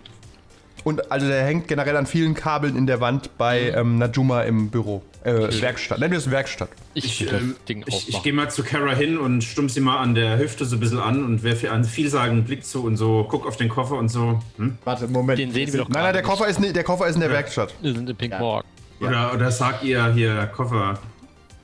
und 0.86 1.12
also 1.12 1.28
der 1.28 1.43
hängt 1.43 1.67
generell 1.67 1.98
an 1.98 2.06
vielen 2.06 2.34
Kabeln 2.34 2.78
in 2.78 2.88
der 2.88 3.02
Wand 3.02 3.38
bei 3.38 3.71
Mhm. 3.74 3.78
ähm, 3.78 3.98
Najuma 3.98 4.43
im 4.43 4.69
Büro. 4.69 5.02
Äh, 5.26 5.50
Werkstatt. 5.62 5.98
Nennen 6.00 6.12
wir 6.12 6.19
es 6.19 6.30
Werkstatt. 6.30 6.69
Ich, 6.93 7.19
Ich, 7.21 7.34
ähm, 7.34 7.56
Ding 7.67 7.84
ich, 7.88 8.08
ich 8.10 8.21
gehe 8.21 8.32
mal 8.32 8.50
zu 8.52 8.63
Kara 8.63 8.93
hin 8.93 9.17
und 9.17 9.43
stumm 9.43 9.67
sie 9.69 9.82
mal 9.82 9.98
an 9.98 10.13
der 10.15 10.38
Hüfte 10.38 10.65
so 10.65 10.76
ein 10.76 10.80
bisschen 10.80 11.00
an 11.00 11.26
und 11.26 11.41
werfe 11.43 11.65
ihr 11.65 11.74
einen 11.74 11.84
vielsagenden 11.84 12.45
Blick 12.45 12.63
zu 12.63 12.84
und 12.84 12.95
so, 12.95 13.26
guck 13.28 13.45
auf 13.48 13.58
den 13.58 13.67
Koffer 13.67 13.95
und 13.98 14.10
so. 14.10 14.39
Hm? 14.58 14.78
Warte, 14.86 15.08
Moment. 15.08 15.39
Den 15.39 15.52
sehen 15.52 15.74
wir 15.74 15.80
doch 15.82 15.89
Nein, 15.89 16.04
nein, 16.04 16.13
der 16.13 16.21
Koffer 16.21 16.48
ist, 16.48 16.60
ni- 16.60 16.71
der 16.71 16.84
Koffer 16.84 17.08
ist 17.08 17.15
in 17.15 17.21
der 17.21 17.32
Werkstatt. 17.32 17.69
nicht. 17.69 17.84
Wir 17.84 17.93
sind 17.95 18.08
in 18.10 18.15
Pink 18.15 18.38
Morg. 18.39 18.63
Oder, 19.02 19.34
oder 19.34 19.50
sag 19.52 19.84
ihr 19.84 20.13
hier, 20.13 20.45
Koffer. 20.56 21.00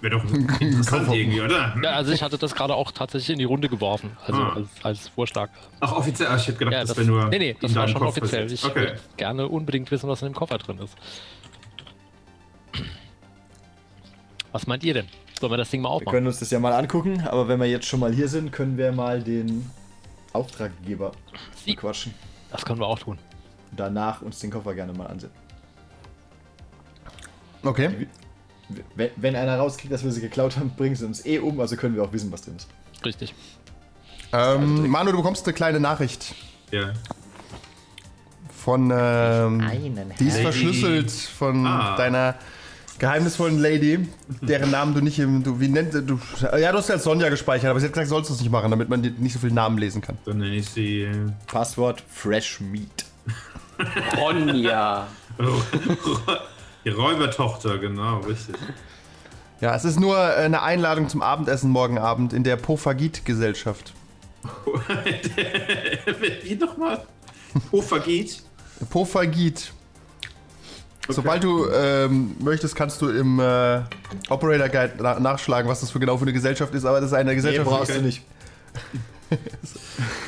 Wäre 0.01 0.17
doch 0.17 0.23
interessant 0.59 1.05
Koffer. 1.05 1.13
irgendwie, 1.13 1.41
oder? 1.41 1.75
Ja, 1.83 1.91
also 1.91 2.11
ich 2.11 2.23
hatte 2.23 2.37
das 2.37 2.55
gerade 2.55 2.73
auch 2.75 2.91
tatsächlich 2.91 3.29
in 3.29 3.37
die 3.39 3.45
Runde 3.45 3.69
geworfen. 3.69 4.17
Also 4.25 4.41
Ah. 4.41 4.53
als, 4.55 4.67
als 4.83 5.07
Vorschlag. 5.09 5.49
Ach, 5.79 5.91
offiziell? 5.93 6.27
Ach, 6.31 6.37
ich 6.39 6.47
hätte 6.47 6.57
gedacht, 6.57 6.73
Ja, 6.73 6.79
das, 6.81 6.89
das, 6.89 6.97
wäre 6.97 7.07
nur. 7.07 7.25
nee, 7.29 7.37
nee, 7.39 7.55
das 7.61 7.75
war 7.75 7.87
schon 7.87 7.99
Kopf 8.01 8.17
offiziell. 8.17 8.43
passiert. 8.43 8.51
Ich 8.59 8.65
Okay. 8.65 8.79
würde 8.81 8.99
gerne 9.17 9.47
unbedingt 9.47 9.89
wissen, 9.91 10.09
was 10.09 10.21
in 10.23 10.29
dem 10.29 10.33
Koffer 10.35 10.57
drin 10.57 10.79
ist. 10.79 10.95
Was 14.51 14.67
meint 14.67 14.83
ihr 14.83 14.93
denn? 14.93 15.07
Sollen 15.39 15.53
wir 15.53 15.57
das 15.57 15.69
Ding 15.69 15.81
mal 15.81 15.89
Wir 15.89 15.93
aufmachen? 15.93 16.13
können 16.15 16.27
uns 16.27 16.39
das 16.39 16.51
ja 16.51 16.59
mal 16.59 16.73
angucken, 16.73 17.21
aber 17.27 17.47
wenn 17.47 17.59
wir 17.59 17.67
jetzt 17.67 17.85
schon 17.85 17.99
mal 17.99 18.11
hier 18.13 18.27
sind, 18.27 18.51
können 18.51 18.77
wir 18.77 18.91
mal 18.91 19.21
den 19.21 19.69
Auftraggeber 20.33 21.11
Sie- 21.63 21.75
quatschen. 21.75 22.13
Das 22.51 22.65
können 22.65 22.79
wir 22.79 22.87
auch 22.87 22.99
tun. 22.99 23.17
Und 23.71 23.79
danach 23.79 24.21
uns 24.21 24.39
den 24.39 24.51
Koffer 24.51 24.73
gerne 24.73 24.93
mal 24.93 25.05
ansehen. 25.07 25.31
Okay. 27.63 28.07
Wenn, 28.95 29.09
wenn 29.15 29.35
einer 29.35 29.57
rauskriegt, 29.57 29.93
dass 29.93 30.03
wir 30.03 30.11
sie 30.11 30.21
geklaut 30.21 30.57
haben, 30.57 30.71
bringen 30.75 30.95
sie 30.95 31.05
uns 31.05 31.25
eh 31.25 31.39
um, 31.39 31.59
also 31.59 31.75
können 31.75 31.95
wir 31.95 32.03
auch 32.03 32.13
wissen, 32.13 32.31
was 32.31 32.41
drin 32.43 32.55
ist. 32.57 32.67
Richtig. 33.05 33.33
Ähm, 34.33 34.87
Manu, 34.89 35.11
du 35.11 35.17
bekommst 35.17 35.45
eine 35.45 35.53
kleine 35.53 35.79
Nachricht 35.79 36.33
Ja. 36.71 36.93
von. 38.63 38.91
Ähm, 38.93 39.63
die 40.19 40.25
ist 40.27 40.33
Lady. 40.35 40.43
verschlüsselt 40.43 41.11
von 41.11 41.65
Ah. 41.65 41.95
deiner 41.97 42.35
geheimnisvollen 42.99 43.57
Lady, 43.59 44.07
deren 44.41 44.69
Namen 44.71 44.93
du 44.93 45.01
nicht 45.01 45.17
im. 45.19 45.43
Du, 45.43 45.59
wie 45.59 45.67
nennt 45.67 45.93
du? 45.93 46.19
Ja, 46.41 46.71
du 46.71 46.77
hast 46.77 46.87
ja 46.89 46.95
als 46.95 47.03
Sonja 47.03 47.29
gespeichert, 47.29 47.69
aber 47.71 47.79
sie 47.79 47.87
hat 47.87 47.93
gesagt, 47.93 48.09
sollst 48.09 48.29
du 48.29 48.35
es 48.35 48.41
nicht 48.41 48.51
machen, 48.51 48.69
damit 48.71 48.87
man 48.89 49.01
dir 49.01 49.11
nicht 49.11 49.33
so 49.33 49.39
viele 49.39 49.53
Namen 49.53 49.77
lesen 49.79 50.01
kann. 50.01 50.17
Dann 50.25 50.37
nenne 50.37 50.55
ich 50.55 50.69
sie. 50.69 51.01
äh, 51.01 51.15
Passwort 51.47 52.03
Fresh 52.09 52.61
Meat. 52.61 53.05
Ronja. 54.17 55.07
Die 56.83 56.89
Räubertochter, 56.89 57.77
genau, 57.77 58.19
richtig. 58.19 58.55
Ja, 59.59 59.75
es 59.75 59.85
ist 59.85 59.99
nur 59.99 60.17
äh, 60.17 60.35
eine 60.37 60.63
Einladung 60.63 61.07
zum 61.07 61.21
Abendessen 61.21 61.69
morgen 61.69 61.99
Abend 61.99 62.33
in 62.33 62.43
der 62.43 62.55
Pofagit-Gesellschaft. 62.55 63.93
Wie 66.43 66.55
nochmal? 66.55 67.05
Vergeht. 67.81 68.41
Pofagit. 68.89 69.71
Sobald 71.07 71.43
du 71.43 71.67
ähm, 71.69 72.35
möchtest, 72.39 72.75
kannst 72.75 73.01
du 73.01 73.09
im 73.09 73.39
äh, 73.39 73.81
Operator 74.29 74.69
Guide 74.69 74.93
na 74.99 75.19
nachschlagen, 75.19 75.69
was 75.69 75.81
das 75.81 75.91
für 75.91 75.99
genau 75.99 76.17
für 76.17 76.23
eine 76.23 76.33
Gesellschaft 76.33 76.73
ist, 76.73 76.85
aber 76.85 77.01
das 77.01 77.11
ist 77.11 77.15
eine 77.15 77.29
Nee, 77.29 77.35
Gesellschaft, 77.35 77.69
brauchst 77.69 77.93
du 77.93 78.01
nicht. 78.01 78.23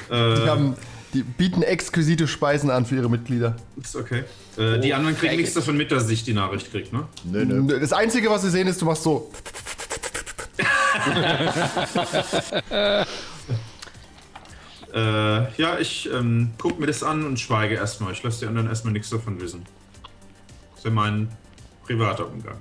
die, 0.09 0.49
haben, 0.49 0.75
die 1.13 1.23
bieten 1.23 1.63
exquisite 1.63 2.28
Speisen 2.28 2.69
an 2.69 2.86
für 2.86 2.95
ihre 2.95 3.10
Mitglieder. 3.10 3.56
ist 3.82 3.95
okay. 3.95 4.23
Äh, 4.58 4.80
die 4.80 4.93
anderen 4.93 5.17
kriegen 5.17 5.36
nichts 5.38 5.54
davon 5.54 5.78
mit, 5.78 5.91
dass 5.91 6.10
ich 6.10 6.23
die 6.23 6.34
Nachricht 6.34 6.71
krieg, 6.71 6.91
ne? 6.93 7.08
Nö, 7.23 7.45
nö. 7.45 7.80
Das 7.80 7.93
Einzige, 7.93 8.30
was 8.30 8.41
sie 8.43 8.49
sehen, 8.49 8.67
ist, 8.67 8.82
du 8.82 8.86
machst 8.86 9.04
so. 9.04 9.32
Äh, 14.93 15.52
ja, 15.60 15.80
ich 15.80 16.08
ähm, 16.13 16.52
guck 16.60 16.80
mir 16.80 16.86
das 16.86 17.02
an 17.02 17.26
und 17.26 17.39
schweige 17.39 17.76
erstmal. 17.76 18.13
Ich 18.13 18.21
lasse 18.21 18.41
die 18.41 18.45
anderen 18.45 18.67
erstmal 18.67 18.93
nichts 18.93 19.10
davon 19.10 19.41
wissen. 19.41 19.63
Das 20.71 20.80
ist 20.80 20.86
ja 20.86 20.91
mein 20.91 21.30
privater 21.86 22.28
Umgang. 22.28 22.58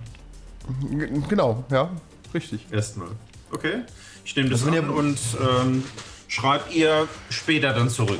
G- 0.90 1.08
Genau, 1.28 1.64
ja, 1.70 1.90
richtig. 2.32 2.66
Erstmal. 2.70 3.08
Okay. 3.50 3.82
Ich 4.24 4.34
nehme 4.34 4.48
das 4.48 4.64
Also 4.66 4.78
an 4.78 4.88
und 4.88 5.18
ähm, 5.40 5.84
schreibt 6.32 6.74
ihr 6.74 7.08
später 7.30 7.72
dann 7.74 7.90
zurück. 7.90 8.18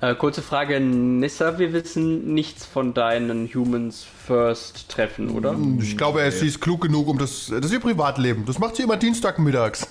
Äh, 0.00 0.16
kurze 0.16 0.42
Frage, 0.42 0.80
Nissa, 0.80 1.60
wir 1.60 1.72
wissen 1.72 2.34
nichts 2.34 2.66
von 2.66 2.92
deinen 2.92 3.46
Humans 3.54 4.04
First 4.26 4.88
Treffen, 4.88 5.30
oder? 5.30 5.54
Ich 5.80 5.96
glaube, 5.96 6.20
er- 6.22 6.32
sie 6.32 6.48
ist 6.48 6.60
klug 6.60 6.80
genug, 6.80 7.06
um 7.06 7.18
das. 7.18 7.46
Das 7.48 7.66
ist 7.66 7.72
ihr 7.72 7.78
Privatleben. 7.80 8.44
Das 8.44 8.58
macht 8.58 8.74
sie 8.74 8.82
immer 8.82 8.96
Dienstagmittags. 8.96 9.86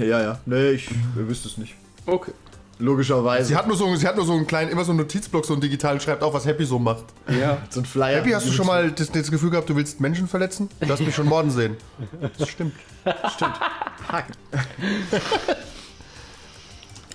Ja, 0.00 0.20
ja. 0.20 0.40
Nee, 0.46 0.70
ich 0.70 0.90
ihr 0.90 1.28
wisst 1.28 1.46
es 1.46 1.58
nicht. 1.58 1.74
Okay. 2.06 2.32
Logischerweise. 2.80 3.46
Sie 3.46 3.54
hat 3.56 3.68
nur 3.68 3.76
so, 3.76 3.94
sie 3.94 4.08
hat 4.08 4.16
nur 4.16 4.24
so 4.24 4.32
einen 4.32 4.48
kleinen, 4.48 4.70
immer 4.72 4.84
so 4.84 4.90
einen 4.90 4.98
Notizblock, 4.98 5.44
so 5.46 5.52
einen 5.52 5.60
digitalen, 5.62 6.00
schreibt 6.00 6.24
auf, 6.24 6.34
was 6.34 6.44
Happy 6.46 6.64
so 6.64 6.80
macht. 6.80 7.04
Ja. 7.28 7.58
so 7.70 7.78
ein 7.80 7.86
Flyer. 7.86 8.16
Happy, 8.16 8.30
hast 8.32 8.48
du 8.48 8.52
schon 8.52 8.66
mal 8.66 8.90
das, 8.90 9.12
das 9.12 9.30
Gefühl 9.30 9.50
gehabt, 9.50 9.68
du 9.70 9.76
willst 9.76 10.00
Menschen 10.00 10.26
verletzen? 10.26 10.68
Du 10.80 10.88
hast 10.88 11.00
mich 11.00 11.14
schon 11.14 11.26
morden 11.28 11.52
sehen. 11.52 11.76
Das 12.38 12.48
stimmt. 12.48 12.74
Stimmt. 13.36 13.60
Haken. 14.08 14.32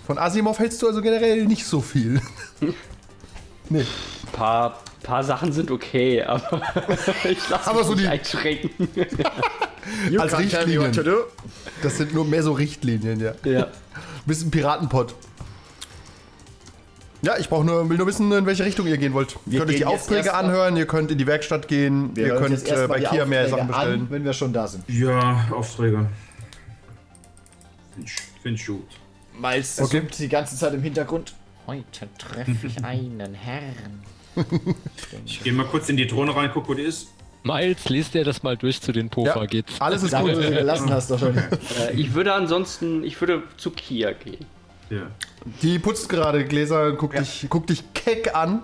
Von 0.07 0.17
Asimov 0.17 0.57
hältst 0.57 0.81
du 0.81 0.87
also 0.87 1.01
generell 1.01 1.45
nicht 1.45 1.65
so 1.65 1.81
viel. 1.81 2.21
nee. 3.69 3.85
Paar, 4.31 4.79
paar 5.03 5.21
Sachen 5.23 5.51
sind 5.51 5.69
okay, 5.69 6.23
aber 6.23 6.61
ich 7.29 7.49
lasse 7.49 7.69
Aber 7.69 7.79
mich 7.79 7.87
so 7.87 7.93
nicht 7.93 8.03
die- 8.05 8.07
einschränken. 8.07 8.87
You 10.11 10.19
Als 10.19 10.33
can't 10.33 10.49
tell 10.49 10.67
me 10.67 10.77
what 10.79 10.93
to 10.95 11.01
Richtlinien. 11.01 11.05
do. 11.05 11.25
Das 11.81 11.97
sind 11.97 12.13
nur 12.13 12.25
mehr 12.25 12.43
so 12.43 12.51
Richtlinien, 12.51 13.19
ja. 13.21 13.33
ja. 13.45 13.67
Bist 14.25 14.45
ein 14.45 14.51
Piratenpott. 14.51 15.13
Ja, 17.21 17.37
ich 17.37 17.47
brauche 17.47 17.63
nur, 17.65 17.89
will 17.89 17.97
nur 17.97 18.05
wissen, 18.05 18.29
in 18.31 18.45
welche 18.45 18.65
Richtung 18.65 18.85
ihr 18.87 18.97
gehen 18.97 19.13
wollt. 19.13 19.37
Ihr 19.45 19.59
könnt 19.59 19.71
euch 19.71 19.77
die 19.77 19.85
Aufträge 19.85 20.33
anhören, 20.33 20.75
ihr 20.75 20.87
könnt 20.87 21.09
in 21.11 21.17
die 21.17 21.25
Werkstatt 21.25 21.67
gehen, 21.69 22.11
Wir 22.15 22.27
ihr 22.27 22.35
könnt 22.35 22.51
jetzt 22.51 22.69
äh, 22.69 22.85
bei 22.87 22.99
Kia 22.99 23.25
mehr 23.25 23.47
Sachen 23.49 23.67
bestellen. 23.67 24.01
An, 24.01 24.07
wenn 24.09 24.23
wir 24.25 24.33
schon 24.33 24.51
da 24.53 24.67
sind. 24.67 24.83
Ja, 24.89 25.47
Aufträge. 25.51 26.05
Finde 27.93 28.09
ich, 28.09 28.41
find 28.43 28.59
ich 28.59 28.65
gut. 28.67 28.87
Miles 29.39 29.79
Okay. 29.79 29.99
summt 29.99 30.19
die 30.19 30.29
ganze 30.29 30.55
Zeit 30.55 30.73
im 30.73 30.81
Hintergrund. 30.81 31.33
Heute 31.65 32.07
treffe 32.17 32.67
ich 32.67 32.83
einen 32.83 33.33
Herrn. 33.33 34.03
Ich 35.25 35.43
gehe 35.43 35.53
mal 35.53 35.65
kurz 35.65 35.89
in 35.89 35.97
die 35.97 36.07
Drohne 36.07 36.35
rein, 36.35 36.51
guck, 36.53 36.67
wo 36.69 36.73
die 36.73 36.83
ist. 36.83 37.07
Miles, 37.43 37.87
lest 37.89 38.13
dir 38.13 38.23
das 38.23 38.43
mal 38.43 38.57
durch 38.57 38.81
zu 38.81 38.91
den 38.91 39.09
Pofa, 39.09 39.39
Ja, 39.41 39.45
geht's. 39.45 39.79
alles 39.79 40.03
ist 40.03 40.13
gut. 40.15 40.31
du 40.31 40.41
sie 40.43 40.49
gelassen 40.53 40.89
hast, 40.91 41.11
doch 41.11 41.19
schon. 41.19 41.35
Äh, 41.79 41.93
ich 41.93 42.13
würde 42.13 42.33
ansonsten, 42.33 43.03
ich 43.03 43.19
würde 43.21 43.43
zu 43.57 43.71
Kia 43.71 44.11
gehen. 44.11 44.45
Ja. 44.89 45.07
Die 45.61 45.79
putzt 45.79 46.09
gerade 46.09 46.45
Gläser 46.45 46.93
guckt, 46.93 47.17
dich, 47.17 47.47
guckt 47.49 47.69
dich 47.69 47.83
keck 47.93 48.35
an, 48.35 48.61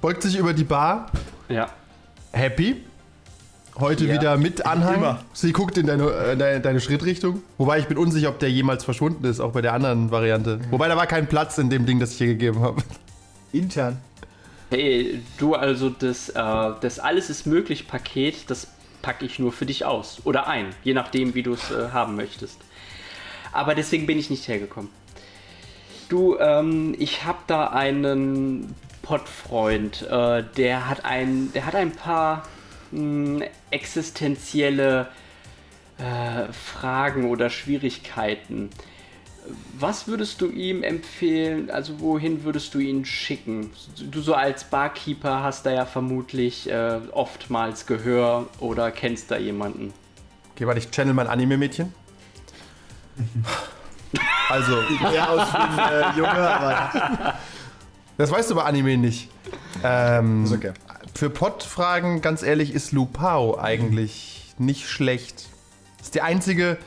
beugt 0.00 0.22
sich 0.22 0.36
über 0.36 0.52
die 0.54 0.64
Bar. 0.64 1.10
Ja. 1.48 1.70
Happy. 2.32 2.82
Heute 3.78 4.04
Ja, 4.06 4.14
wieder 4.14 4.36
mit 4.36 4.66
Anhang. 4.66 4.96
immer. 4.96 5.24
Sie 5.32 5.52
guckt 5.52 5.78
in 5.78 5.86
deine, 5.86 6.04
äh, 6.04 6.36
deine, 6.36 6.60
deine 6.60 6.80
Schrittrichtung. 6.80 7.42
Wobei 7.56 7.78
ich 7.78 7.86
bin 7.86 7.96
unsicher, 7.96 8.28
ob 8.28 8.38
der 8.38 8.50
jemals 8.50 8.84
verschwunden 8.84 9.24
ist, 9.24 9.40
auch 9.40 9.52
bei 9.52 9.62
der 9.62 9.72
anderen 9.72 10.10
Variante. 10.10 10.60
Wobei 10.70 10.88
da 10.88 10.96
war 10.96 11.06
kein 11.06 11.26
Platz 11.26 11.58
in 11.58 11.70
dem 11.70 11.86
Ding, 11.86 11.98
das 11.98 12.12
ich 12.12 12.18
hier 12.18 12.26
gegeben 12.28 12.60
habe. 12.60 12.82
Intern. 13.52 13.98
Hey, 14.70 15.22
du 15.38 15.54
also 15.54 15.90
das, 15.90 16.28
äh, 16.30 16.34
das 16.80 16.98
Alles 16.98 17.30
ist 17.30 17.46
möglich 17.46 17.88
Paket, 17.88 18.50
das 18.50 18.68
packe 19.00 19.24
ich 19.24 19.38
nur 19.38 19.52
für 19.52 19.66
dich 19.66 19.84
aus. 19.84 20.20
Oder 20.24 20.46
ein, 20.46 20.66
je 20.84 20.94
nachdem, 20.94 21.34
wie 21.34 21.42
du 21.42 21.54
es 21.54 21.70
äh, 21.70 21.90
haben 21.92 22.16
möchtest. 22.16 22.58
Aber 23.52 23.74
deswegen 23.74 24.06
bin 24.06 24.18
ich 24.18 24.30
nicht 24.30 24.48
hergekommen. 24.48 24.90
Du, 26.08 26.38
ähm, 26.38 26.94
ich 26.98 27.24
habe 27.24 27.38
da 27.46 27.68
einen 27.68 28.74
Pottfreund, 29.02 30.02
äh, 30.10 30.44
der 30.56 30.88
hat 30.88 31.04
ein, 31.04 31.52
der 31.54 31.66
hat 31.66 31.74
ein 31.74 31.92
paar 31.92 32.44
mh, 32.92 33.46
existenzielle 33.70 35.08
äh, 35.98 36.52
Fragen 36.52 37.28
oder 37.30 37.50
Schwierigkeiten. 37.50 38.70
Was 39.76 40.06
würdest 40.06 40.40
du 40.40 40.50
ihm 40.50 40.84
empfehlen? 40.84 41.68
Also 41.70 41.98
wohin 42.00 42.44
würdest 42.44 42.74
du 42.74 42.78
ihn 42.78 43.04
schicken? 43.04 43.70
Du 44.10 44.20
so 44.20 44.34
als 44.34 44.62
Barkeeper 44.64 45.42
hast 45.42 45.66
da 45.66 45.72
ja 45.72 45.84
vermutlich 45.84 46.70
äh, 46.70 47.00
oftmals 47.10 47.86
Gehör 47.86 48.46
oder 48.60 48.92
kennst 48.92 49.32
da 49.32 49.36
jemanden. 49.38 49.92
Okay, 50.54 50.66
warte, 50.66 50.78
ich 50.78 50.90
channel 50.90 51.12
mein 51.14 51.26
Anime-Mädchen. 51.26 51.92
Also, 54.48 54.76
Ja, 55.14 55.28
aus 55.28 55.52
wie 55.52 55.80
ein 55.80 56.14
äh, 56.14 56.16
Junge, 56.18 56.30
aber. 56.30 57.34
das 58.18 58.30
weißt 58.30 58.50
du 58.50 58.54
bei 58.54 58.62
Anime 58.62 58.96
nicht. 58.96 59.28
Ähm, 59.82 60.44
Ist 60.44 60.52
okay. 60.52 60.72
Für 61.14 61.30
Pottfragen, 61.30 62.20
ganz 62.22 62.42
ehrlich, 62.42 62.72
ist 62.74 62.92
Lupao 62.92 63.58
eigentlich 63.58 64.54
nicht 64.58 64.88
schlecht. 64.88 65.48
Ist 66.00 66.14
die 66.14 66.22
einzige, 66.22 66.78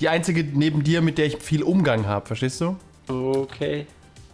die 0.00 0.08
einzige 0.08 0.42
neben 0.42 0.82
dir, 0.84 1.02
mit 1.02 1.18
der 1.18 1.26
ich 1.26 1.36
viel 1.38 1.62
Umgang 1.62 2.06
habe, 2.06 2.26
verstehst 2.26 2.60
du? 2.60 2.76
Okay. 3.08 3.86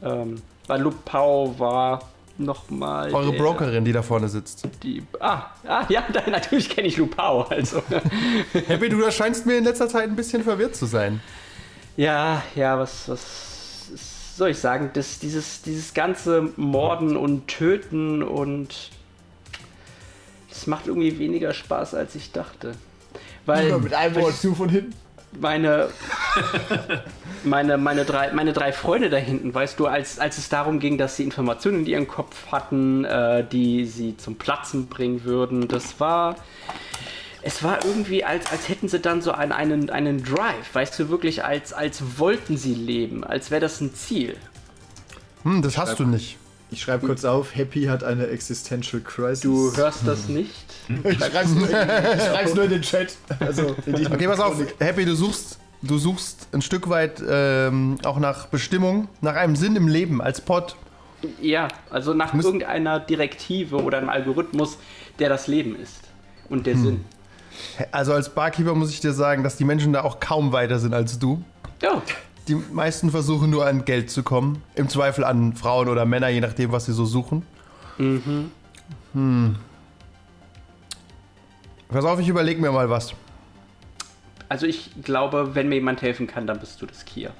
Ähm, 0.02 0.40
weil 0.66 0.80
Lupao 0.80 1.54
war 1.58 2.08
nochmal. 2.38 3.12
Eure 3.12 3.32
der- 3.32 3.38
Brokerin, 3.38 3.84
die 3.84 3.92
da 3.92 4.02
vorne 4.02 4.28
sitzt. 4.28 4.66
Die, 4.82 5.02
ah, 5.18 5.42
ah, 5.66 5.84
ja, 5.88 6.04
natürlich 6.30 6.70
kenne 6.70 6.88
ich 6.88 6.96
Lupao. 6.96 7.42
Also. 7.42 7.82
Happy, 8.66 8.88
du 8.88 9.10
scheinst 9.10 9.46
mir 9.46 9.58
in 9.58 9.64
letzter 9.64 9.88
Zeit 9.88 10.04
ein 10.08 10.16
bisschen 10.16 10.42
verwirrt 10.44 10.76
zu 10.76 10.86
sein. 10.86 11.20
Ja, 11.96 12.42
ja, 12.54 12.78
was, 12.78 13.08
was 13.08 14.36
soll 14.36 14.50
ich 14.50 14.58
sagen? 14.58 14.90
Das, 14.94 15.18
dieses, 15.18 15.60
dieses 15.62 15.92
ganze 15.92 16.50
Morden 16.56 17.16
und 17.16 17.48
Töten 17.48 18.22
und 18.22 18.90
das 20.50 20.66
macht 20.66 20.86
irgendwie 20.86 21.18
weniger 21.18 21.54
Spaß, 21.54 21.94
als 21.94 22.14
ich 22.14 22.32
dachte. 22.32 22.72
Weil 23.46 23.78
Mit 23.78 23.94
einem 23.94 24.14
Wort 24.16 24.36
zu 24.36 24.54
von 24.54 24.68
hinten. 24.68 24.94
meine, 25.40 25.88
meine, 27.44 27.78
meine, 27.78 28.04
drei, 28.04 28.32
meine 28.32 28.52
drei 28.52 28.72
Freunde 28.72 29.10
da 29.10 29.16
hinten, 29.16 29.54
weißt 29.54 29.78
du, 29.78 29.86
als, 29.86 30.18
als 30.18 30.38
es 30.38 30.48
darum 30.48 30.78
ging, 30.78 30.98
dass 30.98 31.16
sie 31.16 31.24
Informationen 31.24 31.80
in 31.80 31.86
ihrem 31.86 32.08
Kopf 32.08 32.48
hatten, 32.52 33.04
äh, 33.04 33.44
die 33.44 33.86
sie 33.86 34.16
zum 34.16 34.36
Platzen 34.36 34.88
bringen 34.88 35.24
würden, 35.24 35.68
das 35.68 35.98
war. 36.00 36.36
Es 37.42 37.62
war 37.62 37.82
irgendwie, 37.86 38.22
als, 38.22 38.52
als 38.52 38.68
hätten 38.68 38.88
sie 38.88 38.98
dann 38.98 39.22
so 39.22 39.32
einen, 39.32 39.52
einen, 39.52 39.88
einen 39.88 40.22
Drive, 40.22 40.74
weißt 40.74 40.98
du, 40.98 41.08
wirklich, 41.08 41.42
als, 41.42 41.72
als 41.72 42.18
wollten 42.18 42.58
sie 42.58 42.74
leben, 42.74 43.24
als 43.24 43.50
wäre 43.50 43.62
das 43.62 43.80
ein 43.80 43.94
Ziel. 43.94 44.36
Hm, 45.44 45.62
das 45.62 45.78
hast 45.78 45.98
du 45.98 46.04
nicht. 46.04 46.36
Ich 46.72 46.82
schreibe 46.82 47.06
kurz 47.06 47.24
auf, 47.24 47.54
Happy 47.56 47.84
hat 47.84 48.04
eine 48.04 48.28
Existential 48.28 49.02
Crisis. 49.02 49.40
Du 49.40 49.76
hörst 49.76 50.06
das 50.06 50.28
nicht? 50.28 50.54
ich 51.04 51.18
schreib's 51.18 51.50
nur, 51.50 51.68
ich 51.68 51.70
schreib's 52.22 52.54
nur 52.54 52.64
in 52.64 52.70
den 52.70 52.82
Chat. 52.82 53.16
Also 53.40 53.74
Okay, 53.86 54.26
pass 54.26 54.40
auf, 54.40 54.56
Happy, 54.78 55.04
du 55.04 55.14
suchst, 55.14 55.58
du 55.82 55.98
suchst 55.98 56.48
ein 56.52 56.62
Stück 56.62 56.88
weit 56.88 57.22
ähm, 57.28 57.98
auch 58.04 58.18
nach 58.18 58.46
Bestimmung, 58.46 59.08
nach 59.20 59.34
einem 59.34 59.56
Sinn 59.56 59.74
im 59.74 59.88
Leben 59.88 60.22
als 60.22 60.40
Pod. 60.40 60.76
Ja, 61.40 61.68
also 61.90 62.14
nach 62.14 62.32
irgendeiner 62.32 63.00
Direktive 63.00 63.82
oder 63.82 63.98
einem 63.98 64.08
Algorithmus, 64.08 64.78
der 65.18 65.28
das 65.28 65.48
Leben 65.48 65.76
ist 65.76 66.00
und 66.48 66.66
der 66.66 66.76
Sinn. 66.76 67.04
Also 67.92 68.12
als 68.14 68.30
Barkeeper 68.30 68.74
muss 68.74 68.90
ich 68.90 69.00
dir 69.00 69.12
sagen, 69.12 69.42
dass 69.42 69.56
die 69.56 69.64
Menschen 69.64 69.92
da 69.92 70.02
auch 70.02 70.20
kaum 70.20 70.52
weiter 70.52 70.78
sind 70.78 70.94
als 70.94 71.18
du. 71.18 71.42
Ja, 71.82 72.00
Die 72.50 72.56
meisten 72.56 73.12
versuchen 73.12 73.48
nur 73.48 73.64
an 73.64 73.84
Geld 73.84 74.10
zu 74.10 74.24
kommen. 74.24 74.60
Im 74.74 74.88
Zweifel 74.88 75.22
an 75.22 75.54
Frauen 75.54 75.88
oder 75.88 76.04
Männer, 76.04 76.30
je 76.30 76.40
nachdem, 76.40 76.72
was 76.72 76.84
sie 76.86 76.92
so 76.92 77.04
suchen. 77.04 77.44
Hm. 77.96 79.54
Pass 81.86 82.04
auf, 82.04 82.18
ich 82.18 82.26
überlege 82.26 82.60
mir 82.60 82.72
mal 82.72 82.90
was. 82.90 83.14
Also 84.48 84.66
ich 84.66 84.90
glaube, 85.04 85.54
wenn 85.54 85.68
mir 85.68 85.76
jemand 85.76 86.02
helfen 86.02 86.26
kann, 86.26 86.48
dann 86.48 86.58
bist 86.58 86.82
du 86.82 86.86
das 86.86 87.04
Kia. 87.04 87.30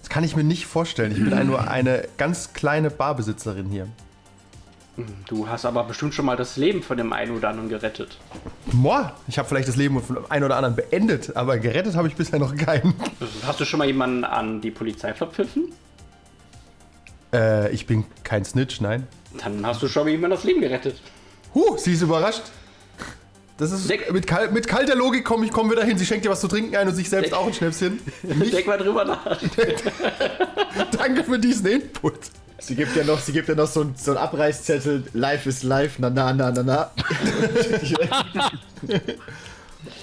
Das 0.00 0.08
kann 0.08 0.24
ich 0.24 0.34
mir 0.34 0.44
nicht 0.44 0.64
vorstellen. 0.64 1.12
Ich 1.12 1.22
bin 1.22 1.46
nur 1.46 1.70
eine 1.70 2.08
ganz 2.16 2.54
kleine 2.54 2.88
Barbesitzerin 2.88 3.66
hier. 3.66 3.86
Du 5.26 5.48
hast 5.48 5.64
aber 5.64 5.84
bestimmt 5.84 6.14
schon 6.14 6.24
mal 6.26 6.36
das 6.36 6.56
Leben 6.56 6.82
von 6.82 6.96
dem 6.96 7.12
einen 7.12 7.36
oder 7.36 7.50
anderen 7.50 7.68
gerettet. 7.68 8.18
Moa, 8.72 9.14
ich 9.28 9.38
habe 9.38 9.48
vielleicht 9.48 9.68
das 9.68 9.76
Leben 9.76 10.02
von 10.02 10.30
einem 10.30 10.46
oder 10.46 10.56
anderen 10.56 10.76
beendet, 10.76 11.36
aber 11.36 11.58
gerettet 11.58 11.94
habe 11.94 12.08
ich 12.08 12.16
bisher 12.16 12.38
noch 12.38 12.56
keinen. 12.56 12.94
Hast 13.46 13.60
du 13.60 13.64
schon 13.64 13.78
mal 13.78 13.86
jemanden 13.86 14.24
an 14.24 14.60
die 14.60 14.70
Polizei 14.70 15.14
verpfiffen? 15.14 15.72
Äh, 17.32 17.70
ich 17.72 17.86
bin 17.86 18.04
kein 18.24 18.44
Snitch, 18.44 18.80
nein. 18.80 19.06
Dann 19.42 19.64
hast 19.66 19.82
du 19.82 19.88
schon 19.88 20.04
mal 20.04 20.10
jemandem 20.10 20.36
das 20.38 20.44
Leben 20.44 20.60
gerettet. 20.60 21.00
Huh, 21.54 21.76
sie 21.76 21.92
ist 21.92 22.02
überrascht. 22.02 22.42
Das 23.58 23.72
ist 23.72 23.90
Denk- 23.90 24.12
mit, 24.12 24.26
kal 24.26 24.50
mit 24.52 24.68
kalter 24.68 24.94
Logik 24.94 25.24
komme 25.24 25.44
ich 25.44 25.50
komm 25.50 25.70
wieder 25.70 25.84
hin. 25.84 25.98
Sie 25.98 26.06
schenkt 26.06 26.24
dir 26.24 26.30
was 26.30 26.40
zu 26.40 26.46
trinken 26.48 26.76
ein 26.76 26.86
und 26.88 26.94
sich 26.94 27.10
selbst 27.10 27.34
auch 27.34 27.46
ein 27.46 27.52
Schnäpschen. 27.52 27.98
Denk 28.22 28.66
mal 28.66 28.78
drüber 28.78 29.04
nach. 29.04 29.36
Danke 30.96 31.24
für 31.24 31.38
diesen 31.38 31.66
Input. 31.66 32.14
Sie 32.68 32.74
gibt 32.74 32.94
ja 32.94 33.02
noch, 33.02 33.18
sie 33.18 33.32
gibt 33.32 33.48
ja 33.48 33.54
noch 33.54 33.66
so, 33.66 33.80
ein, 33.80 33.94
so 33.96 34.10
einen 34.10 34.18
Abreißzettel. 34.18 35.04
Life 35.14 35.48
is 35.48 35.62
life, 35.62 35.98
na 36.02 36.10
na 36.10 36.34
na 36.34 36.50
na 36.50 36.62
na. 36.62 36.90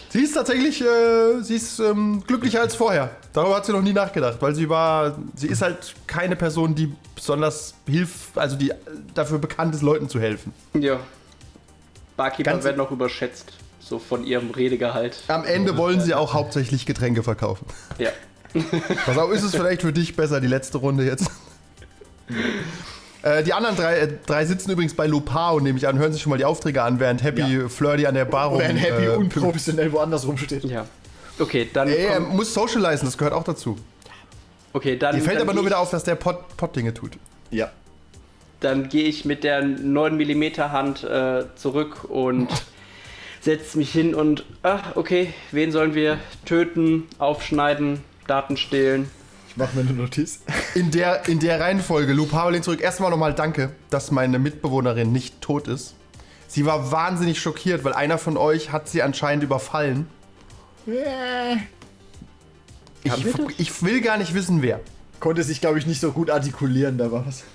Sie 0.09 0.21
ist 0.21 0.33
tatsächlich, 0.33 0.81
äh, 0.81 1.41
sie 1.41 1.55
ist 1.55 1.79
ähm, 1.79 2.23
glücklicher 2.25 2.61
als 2.61 2.73
vorher. 2.73 3.11
Darüber 3.33 3.57
hat 3.57 3.65
sie 3.65 3.73
noch 3.73 3.81
nie 3.81 3.91
nachgedacht, 3.91 4.37
weil 4.39 4.55
sie 4.55 4.69
war, 4.69 5.17
sie 5.35 5.47
ist 5.47 5.61
halt 5.61 5.93
keine 6.07 6.37
Person, 6.37 6.73
die 6.73 6.93
besonders 7.13 7.73
hilft, 7.85 8.35
also 8.37 8.55
die 8.55 8.71
äh, 8.71 8.75
dafür 9.13 9.39
bekannt 9.39 9.75
ist, 9.75 9.81
Leuten 9.81 10.07
zu 10.07 10.19
helfen. 10.19 10.53
Ja. 10.73 11.01
Barkeeper 12.15 12.51
Ganz- 12.51 12.63
werden 12.63 12.77
noch 12.77 12.91
überschätzt. 12.91 13.51
So 13.81 13.99
von 13.99 14.23
ihrem 14.25 14.49
Redegehalt. 14.51 15.17
Am 15.27 15.43
Ende 15.43 15.77
wollen 15.77 15.99
sie 15.99 16.15
auch 16.15 16.33
hauptsächlich 16.33 16.85
Getränke 16.87 17.21
verkaufen. 17.21 17.67
Ja. 17.99 18.09
Pass 19.05 19.17
auf, 19.17 19.31
ist 19.31 19.43
es 19.43 19.51
vielleicht 19.51 19.81
für 19.81 19.93
dich 19.93 20.15
besser, 20.15 20.39
die 20.41 20.47
letzte 20.47 20.77
Runde 20.79 21.03
jetzt? 21.05 21.29
Äh, 23.21 23.43
die 23.43 23.53
anderen 23.53 23.75
drei, 23.75 23.97
äh, 23.97 24.09
drei 24.25 24.45
sitzen 24.45 24.71
übrigens 24.71 24.93
bei 24.93 25.07
Lupao, 25.07 25.59
nehme 25.59 25.77
ich 25.77 25.87
an, 25.87 25.97
hören 25.97 26.13
sich 26.13 26.21
schon 26.21 26.29
mal 26.29 26.37
die 26.37 26.45
Aufträge 26.45 26.83
an, 26.83 26.99
während 26.99 27.23
Happy 27.23 27.41
Ja. 27.41 27.67
Flirty 27.67 28.05
an 28.05 28.13
der 28.13 28.25
Bar 28.25 28.47
rum. 28.49 28.59
Während 28.59 28.79
Happy 28.79 29.05
äh, 29.05 29.15
unprofessionell 29.15 29.91
woanders 29.91 30.27
rumsteht. 30.27 30.63
Ja. 30.65 30.85
Okay, 31.39 31.67
dann. 31.73 31.87
Ey, 31.87 32.05
er 32.05 32.19
muss 32.19 32.53
socialisen, 32.53 33.07
das 33.07 33.17
gehört 33.17 33.33
auch 33.33 33.43
dazu. 33.43 33.77
okay, 34.73 34.95
dann. 34.97 35.15
Dir 35.15 35.21
fällt 35.21 35.37
dann 35.37 35.43
aber 35.47 35.53
nur 35.55 35.65
wieder 35.65 35.79
auf, 35.79 35.89
dass 35.89 36.03
der 36.03 36.15
Pott, 36.15 36.55
Pott 36.55 36.75
Dinge 36.75 36.93
tut. 36.93 37.13
Ja. 37.51 37.71
Dann 38.59 38.89
gehe 38.89 39.03
ich 39.05 39.25
mit 39.25 39.43
der 39.43 39.61
9 39.63 40.15
mm 40.15 40.43
Hand 40.71 41.03
äh, 41.03 41.43
zurück 41.55 42.05
und 42.07 42.47
setze 43.41 43.77
mich 43.77 43.91
hin 43.91 44.15
und, 44.15 44.45
ach, 44.63 44.95
okay, 44.95 45.33
wen 45.51 45.71
sollen 45.71 45.93
wir 45.93 46.19
töten, 46.45 47.03
aufschneiden, 47.19 48.01
Daten 48.27 48.55
stehlen? 48.57 49.09
Ich 49.55 49.59
mache 49.59 49.77
mir 49.77 49.83
eine 49.83 49.93
Notiz. 49.93 50.41
In 50.73 50.91
der, 50.91 51.29
in 51.29 51.39
der 51.39 51.61
Reihenfolge, 51.61 52.11
Lupao 52.11 52.49
lehnt 52.49 52.65
zurück. 52.65 52.81
Erstmal 52.81 53.09
nochmal 53.09 53.33
danke, 53.33 53.71
dass 53.89 54.11
meine 54.11 54.37
Mitbewohnerin 54.37 55.13
nicht 55.13 55.39
tot 55.39 55.69
ist. 55.69 55.95
Sie 56.49 56.65
war 56.65 56.91
wahnsinnig 56.91 57.39
schockiert, 57.39 57.85
weil 57.85 57.93
einer 57.93 58.17
von 58.17 58.35
euch 58.35 58.73
hat 58.73 58.89
sie 58.89 59.01
anscheinend 59.01 59.45
überfallen. 59.45 60.09
Ich, 63.05 63.13
ich 63.57 63.81
will 63.81 64.01
gar 64.01 64.17
nicht 64.17 64.33
wissen, 64.33 64.61
wer. 64.61 64.81
Konnte 65.21 65.41
sich, 65.43 65.61
glaube 65.61 65.79
ich, 65.79 65.85
nicht 65.85 66.01
so 66.01 66.11
gut 66.11 66.29
artikulieren, 66.29 66.97
da 66.97 67.13
war 67.13 67.25
was. 67.25 67.45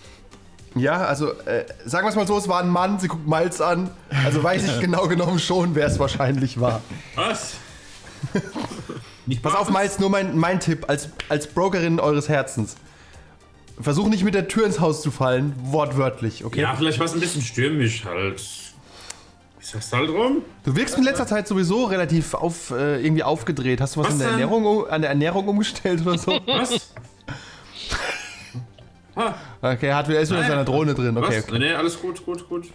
Ja, 0.75 1.05
also 1.05 1.33
äh, 1.33 1.67
sagen 1.85 2.07
wir 2.07 2.11
es 2.11 2.17
mal 2.17 2.27
so, 2.27 2.39
es 2.39 2.49
war 2.49 2.63
ein 2.63 2.71
Mann, 2.71 2.99
sie 2.99 3.09
guckt 3.09 3.29
Miles 3.29 3.61
an. 3.61 3.91
Also 4.25 4.43
weiß 4.43 4.65
ich 4.65 4.81
genau 4.81 5.07
genommen 5.07 5.39
schon, 5.39 5.75
wer 5.75 5.87
es 5.87 5.99
wahrscheinlich 5.99 6.63
war. 6.63 6.81
Was? 7.15 7.57
Nicht 9.27 9.43
Pass 9.43 9.55
auf? 9.55 9.71
Miles, 9.71 9.99
nur 9.99 10.11
mein, 10.11 10.37
mein 10.37 10.61
Tipp 10.61 10.87
als, 10.89 11.11
als 11.29 11.47
Brokerin 11.47 12.01
eures 12.01 12.29
Herzens. 12.29 12.77
Versuch 13.81 14.09
nicht 14.09 14.25
mit 14.25 14.35
der 14.35 14.49
Tür 14.49 14.67
ins 14.67 14.81
Haus 14.81 15.01
zu 15.03 15.11
fallen, 15.11 15.55
wortwörtlich, 15.63 16.45
okay? 16.45 16.61
Ja, 16.61 16.75
vielleicht 16.77 16.99
war 16.99 17.07
es 17.07 17.15
ein 17.15 17.21
bisschen 17.21 17.43
stürmisch 17.43 18.05
halt. 18.05 18.41
Ist 19.61 19.75
das 19.75 19.93
halt 19.93 20.11
rum? 20.11 20.43
Du 20.65 20.75
wirkst 20.75 20.97
in 20.97 21.05
letzter 21.05 21.27
Zeit 21.27 21.47
sowieso 21.47 21.85
relativ 21.85 22.35
auf, 22.35 22.71
äh, 22.71 23.01
irgendwie 23.03 23.23
aufgedreht. 23.23 23.81
Hast 23.81 23.97
du 23.97 24.01
was, 24.01 24.07
Was 24.09 24.13
in 24.15 24.19
der 24.21 24.29
denn? 24.31 24.41
Ernährung, 24.41 24.87
an 24.89 25.01
der 25.03 25.11
Ernährung 25.11 25.49
umgestellt 25.49 26.01
oder 26.07 26.19
so? 26.19 26.33
Was? 26.47 26.93
Ah, 29.17 29.35
Okay, 29.63 29.89
er 29.89 29.97
hat 29.97 30.09
wieder, 30.09 30.21
ist 30.21 30.31
wieder 30.31 30.41
in 30.43 30.47
seiner 30.49 30.65
Drohne 30.65 30.95
drin. 30.95 31.17
Okay, 31.19 31.39
was? 31.39 31.45
okay. 31.49 31.59
Nee, 31.59 31.73
alles 31.75 32.01
gut, 32.01 32.25
gut, 32.25 32.49
gut. 32.49 32.69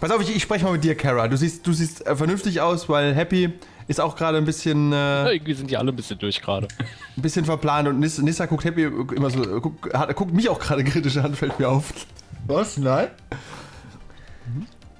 Pass 0.00 0.10
auf, 0.10 0.20
ich, 0.22 0.34
ich 0.36 0.42
spreche 0.42 0.64
mal 0.64 0.72
mit 0.72 0.84
dir, 0.84 0.94
Kara. 0.94 1.26
Du 1.26 1.36
siehst, 1.36 1.66
du 1.66 1.72
siehst 1.72 2.06
äh, 2.06 2.14
vernünftig 2.14 2.60
aus, 2.60 2.88
weil 2.88 3.14
Happy 3.14 3.52
ist 3.88 4.00
auch 4.00 4.14
gerade 4.14 4.38
ein 4.38 4.44
bisschen, 4.44 4.92
Ja, 4.92 5.26
äh, 5.26 5.34
irgendwie 5.36 5.54
sind 5.54 5.70
die 5.70 5.76
alle 5.76 5.90
ein 5.92 5.96
bisschen 5.96 6.18
durch 6.18 6.40
gerade. 6.40 6.68
ein 7.16 7.22
bisschen 7.22 7.44
verplant 7.44 7.88
und 7.88 7.98
Nis, 7.98 8.18
Nissa 8.18 8.46
guckt 8.46 8.64
Happy 8.64 8.84
immer 8.84 9.30
so, 9.30 9.42
äh, 9.42 9.60
guckt, 9.60 9.92
hat, 9.92 10.14
guckt 10.14 10.32
mich 10.32 10.48
auch 10.48 10.60
gerade 10.60 10.84
kritisch 10.84 11.16
an, 11.16 11.34
fällt 11.34 11.58
mir 11.58 11.68
auf. 11.68 11.92
Was? 12.46 12.76
Nein? 12.76 13.08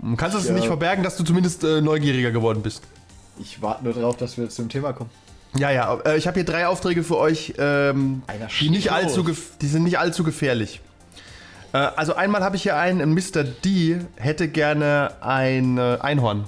Du 0.00 0.16
kannst 0.16 0.36
es 0.36 0.46
Ja. 0.48 0.54
nicht 0.54 0.66
verbergen, 0.66 1.02
dass 1.04 1.16
du 1.16 1.24
zumindest 1.24 1.64
äh, 1.64 1.80
neugieriger 1.80 2.30
geworden 2.30 2.62
bist. 2.62 2.82
Ich 3.40 3.62
warte 3.62 3.84
nur 3.84 3.92
darauf, 3.94 4.16
dass 4.16 4.36
wir 4.36 4.48
zum 4.48 4.68
Thema 4.68 4.92
kommen. 4.92 5.10
Ja, 5.56 5.70
ja, 5.70 5.94
äh, 6.04 6.16
ich 6.18 6.26
habe 6.26 6.34
hier 6.34 6.44
drei 6.44 6.66
Aufträge 6.66 7.02
für 7.02 7.16
euch, 7.16 7.54
ähm, 7.58 8.22
Einer 8.26 8.48
die, 8.60 8.70
nicht 8.70 8.92
allzu 8.92 9.24
die 9.60 9.66
sind 9.66 9.84
nicht 9.84 9.98
allzu 9.98 10.22
gefährlich. 10.24 10.80
Äh, 11.72 11.78
also 11.78 12.14
einmal 12.14 12.42
habe 12.42 12.56
ich 12.56 12.62
hier 12.62 12.76
einen, 12.76 13.12
Mr. 13.14 13.44
D 13.44 13.98
hätte 14.16 14.48
gerne 14.48 15.12
ein 15.20 15.78
äh, 15.78 15.98
Einhorn. 16.00 16.44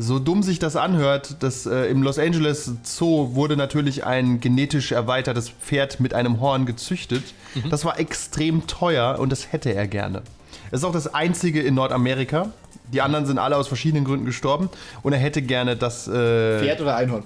So 0.00 0.18
dumm 0.18 0.42
sich 0.42 0.58
das 0.58 0.76
anhört, 0.76 1.36
das 1.40 1.66
äh, 1.66 1.84
im 1.90 2.02
Los 2.02 2.18
Angeles 2.18 2.72
Zoo 2.84 3.34
wurde 3.34 3.54
natürlich 3.56 4.06
ein 4.06 4.40
genetisch 4.40 4.92
erweitertes 4.92 5.50
Pferd 5.50 6.00
mit 6.00 6.14
einem 6.14 6.40
Horn 6.40 6.64
gezüchtet. 6.64 7.22
Das 7.68 7.84
war 7.84 7.98
extrem 8.00 8.66
teuer 8.66 9.18
und 9.18 9.30
das 9.30 9.52
hätte 9.52 9.74
er 9.74 9.86
gerne. 9.86 10.22
Es 10.70 10.80
ist 10.80 10.84
auch 10.84 10.92
das 10.92 11.12
einzige 11.12 11.60
in 11.60 11.74
Nordamerika. 11.74 12.50
Die 12.92 13.02
anderen 13.02 13.26
sind 13.26 13.38
alle 13.38 13.56
aus 13.56 13.68
verschiedenen 13.68 14.04
Gründen 14.06 14.24
gestorben 14.24 14.70
und 15.02 15.12
er 15.12 15.18
hätte 15.18 15.42
gerne 15.42 15.76
das, 15.76 16.08
äh, 16.08 16.12
Pferd 16.60 16.80
oder 16.80 16.96
Einhorn? 16.96 17.24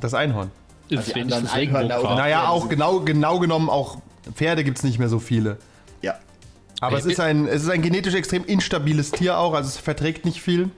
das 0.00 0.14
Einhorn. 0.14 0.52
Ist 0.88 1.14
die 1.16 1.20
anderen 1.20 1.48
Einhörner 1.48 2.00
oder- 2.00 2.14
Naja, 2.14 2.48
auch 2.48 2.68
genau, 2.68 3.00
genau 3.00 3.40
genommen, 3.40 3.68
auch 3.68 3.98
Pferde 4.34 4.62
gibt 4.62 4.78
es 4.78 4.84
nicht 4.84 5.00
mehr 5.00 5.08
so 5.08 5.18
viele. 5.18 5.56
Ja. 6.02 6.14
Aber 6.80 6.96
es 6.96 7.06
ist, 7.06 7.18
ein, 7.18 7.48
es 7.48 7.64
ist 7.64 7.70
ein 7.70 7.82
genetisch 7.82 8.14
extrem 8.14 8.44
instabiles 8.44 9.10
Tier 9.10 9.36
auch, 9.38 9.54
also 9.54 9.68
es 9.68 9.78
verträgt 9.78 10.24
nicht 10.24 10.40
viel. 10.40 10.70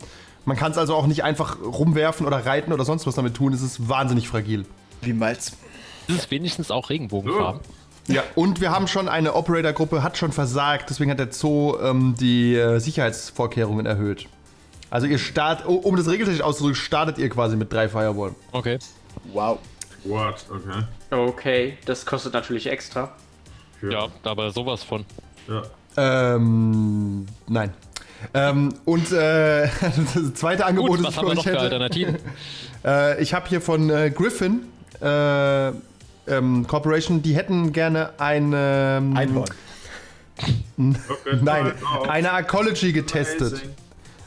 Man 0.45 0.57
kann 0.57 0.73
es 0.73 0.79
also 0.79 0.95
auch 0.95 1.07
nicht 1.07 1.23
einfach 1.23 1.59
rumwerfen 1.61 2.27
oder 2.27 2.45
reiten 2.47 2.73
oder 2.73 2.85
sonst 2.85 3.07
was 3.07 3.15
damit 3.15 3.35
tun. 3.35 3.53
Es 3.53 3.63
ist 3.63 3.89
wahnsinnig 3.89 4.29
fragil. 4.29 4.65
Wie. 5.03 5.13
Ist 5.23 5.57
es 6.09 6.31
wenigstens 6.31 6.71
auch 6.71 6.91
Regenbogenfarben? 6.91 7.61
Ja. 8.09 8.23
Und 8.35 8.61
wir 8.61 8.71
haben 8.71 8.89
schon 8.89 9.09
eine 9.09 9.35
Operator-Gruppe, 9.35 10.03
hat 10.03 10.17
schon 10.17 10.33
versagt, 10.33 10.91
deswegen 10.91 11.11
hat 11.11 11.19
der 11.19 11.33
Zoo 11.33 11.79
ähm, 11.81 12.15
die 12.19 12.57
äh, 12.57 12.79
Sicherheitsvorkehrungen 12.79 13.87
erhöht. 13.87 14.27
Also 14.91 15.07
ihr 15.07 15.19
startet, 15.19 15.67
oh, 15.69 15.75
um 15.75 15.97
das 15.97 16.09
regeltechnisch 16.09 16.43
auszudrücken, 16.43 16.75
startet 16.75 17.19
ihr 17.19 17.29
quasi 17.29 17.57
mit 17.57 17.73
drei 17.73 17.89
Firewall. 17.89 18.35
Okay. 18.51 18.79
Wow. 19.33 19.59
What? 20.05 20.45
Okay. 20.51 20.83
Okay, 21.11 21.79
das 21.85 22.05
kostet 22.05 22.33
natürlich 22.33 22.67
extra. 22.67 23.13
Ja, 23.83 24.09
aber 24.25 24.51
sowas 24.51 24.83
von. 24.83 25.05
Ja. 25.47 25.63
Ähm, 25.97 27.27
nein. 27.49 27.73
Ähm, 28.35 28.75
und 28.85 29.13
äh, 29.13 29.69
das 30.15 30.35
zweite 30.35 30.67
Angebot, 30.67 30.91
Gut, 30.91 30.99
das 31.01 31.07
was 31.07 31.13
ich 31.13 31.19
haben 31.19 31.27
für 31.27 31.27
wir 31.27 31.31
euch 31.31 31.37
noch 31.37 31.45
für 31.45 31.51
hätte, 31.51 31.61
Alternativen? 31.61 32.17
Äh, 32.83 33.23
ich 33.23 33.35
habe 33.35 33.47
hier 33.47 33.61
von 33.61 33.91
äh, 33.91 34.11
Griffin 34.11 34.63
äh, 35.03 35.69
ähm, 36.31 36.67
Corporation, 36.67 37.21
die 37.21 37.37
hätten 37.37 37.75
gerne 37.75 38.11
eine. 38.19 38.99
ähm, 38.99 39.17
Einhorn. 39.17 39.51
Nein, 41.43 41.73
eine 42.09 42.29
Ecology 42.39 42.93
getestet. 42.93 43.61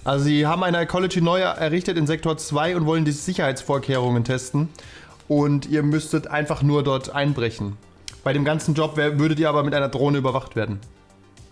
Also 0.03 0.25
sie 0.25 0.45
haben 0.45 0.63
eine 0.63 0.79
Ecology 0.79 1.21
neu 1.21 1.39
errichtet 1.39 1.97
in 1.97 2.05
Sektor 2.05 2.37
2 2.37 2.75
und 2.75 2.85
wollen 2.85 3.05
die 3.05 3.11
Sicherheitsvorkehrungen 3.11 4.23
testen. 4.23 4.69
Und 5.27 5.65
ihr 5.67 5.81
müsstet 5.81 6.27
einfach 6.27 6.61
nur 6.61 6.83
dort 6.83 7.09
einbrechen. 7.15 7.77
Bei 8.23 8.33
dem 8.33 8.43
ganzen 8.43 8.73
Job 8.73 8.97
wär, 8.97 9.17
würdet 9.17 9.39
ihr 9.39 9.49
aber 9.49 9.63
mit 9.63 9.73
einer 9.73 9.89
Drohne 9.89 10.17
überwacht 10.17 10.55
werden. 10.55 10.79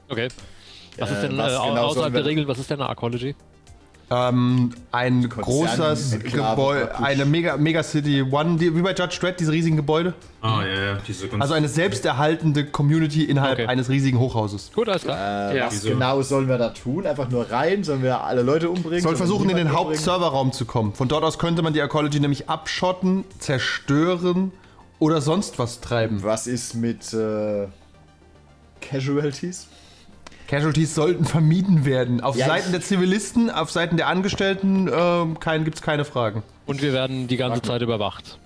Okay. 0.10 0.28
Was 0.98 1.12
ist 1.12 1.18
Äh, 1.18 1.28
denn 1.30 1.38
was 1.38 1.54
äh, 1.54 1.68
genau 1.70 1.82
außerhalb 1.88 2.14
der 2.14 2.26
Regel, 2.26 2.48
was 2.48 2.60
ist 2.60 2.70
denn 2.70 2.82
eine 2.82 2.92
Ecology? 2.92 3.36
Ähm, 4.14 4.74
ein 4.92 5.30
Konzern- 5.30 5.42
großes 5.44 6.20
Gebäude, 6.34 6.98
eine 7.00 7.24
Mega, 7.24 7.56
Megacity 7.56 8.22
One, 8.24 8.58
die, 8.58 8.76
wie 8.76 8.82
bei 8.82 8.94
Judge 8.94 9.18
Dredd, 9.22 9.40
diese 9.40 9.54
riesigen 9.54 9.78
Gebäude. 9.78 10.14
Ah, 10.42 10.64
ja, 10.66 10.84
ja, 10.84 10.98
diese 11.08 11.30
Also 11.40 11.54
eine 11.54 11.70
selbsterhaltende 11.70 12.66
Community 12.66 13.24
innerhalb 13.24 13.54
Okay. 13.60 13.68
eines 13.68 13.88
riesigen 13.88 14.20
Hochhauses. 14.20 14.70
Gut, 14.76 14.90
alles 14.90 15.04
klar. 15.04 15.52
Äh, 15.54 15.58
Ja. 15.60 15.68
was 15.68 15.76
Wieso? 15.76 15.90
genau 15.92 16.22
sollen 16.24 16.50
wir 16.50 16.58
da 16.58 16.72
tun? 16.72 17.08
Einfach 17.08 17.30
nur 17.30 17.50
rein? 17.50 17.86
Sollen 17.86 18.04
wir 18.04 18.22
alle 18.22 18.42
Leute 18.42 18.70
umbringen? 18.70 19.00
Soll 19.02 19.02
Sollen 19.02 19.14
wir 19.14 19.18
versuchen, 19.18 19.50
in 19.50 19.56
den? 19.56 19.72
Hauptserverraum 19.72 20.52
zu 20.52 20.66
kommen. 20.66 20.94
Von 20.94 21.08
dort 21.08 21.24
aus 21.24 21.40
könnte 21.40 21.62
man 21.62 21.72
die 21.72 21.80
Ecology 21.80 22.20
nämlich 22.20 22.50
abschotten, 22.50 23.24
zerstören 23.40 24.52
oder 25.00 25.22
sonst 25.22 25.58
was 25.58 25.80
treiben. 25.80 26.22
Was 26.22 26.48
ist 26.48 26.76
mit 26.76 27.14
äh, 27.14 27.68
Casualties? 28.82 29.68
Casualties 30.52 30.94
sollten 30.94 31.24
vermieden 31.24 31.86
werden. 31.86 32.20
Auf 32.20 32.36
Ja, 32.36 32.46
Seiten 32.46 32.74
der 32.74 32.82
Zivilisten, 32.82 33.50
auf 33.50 33.72
Seiten 33.72 33.96
der 33.96 34.08
Angestellten 34.08 34.90
ähm, 34.94 35.40
kein, 35.40 35.64
gibt 35.64 35.78
es 35.78 35.82
keine 35.82 36.04
Fragen. 36.04 36.44
Und 36.66 36.82
wir 36.82 36.92
werden 36.92 37.30
die 37.30 37.38
ganze 37.38 37.62
Zeit 37.62 37.82
überwacht. 37.82 38.38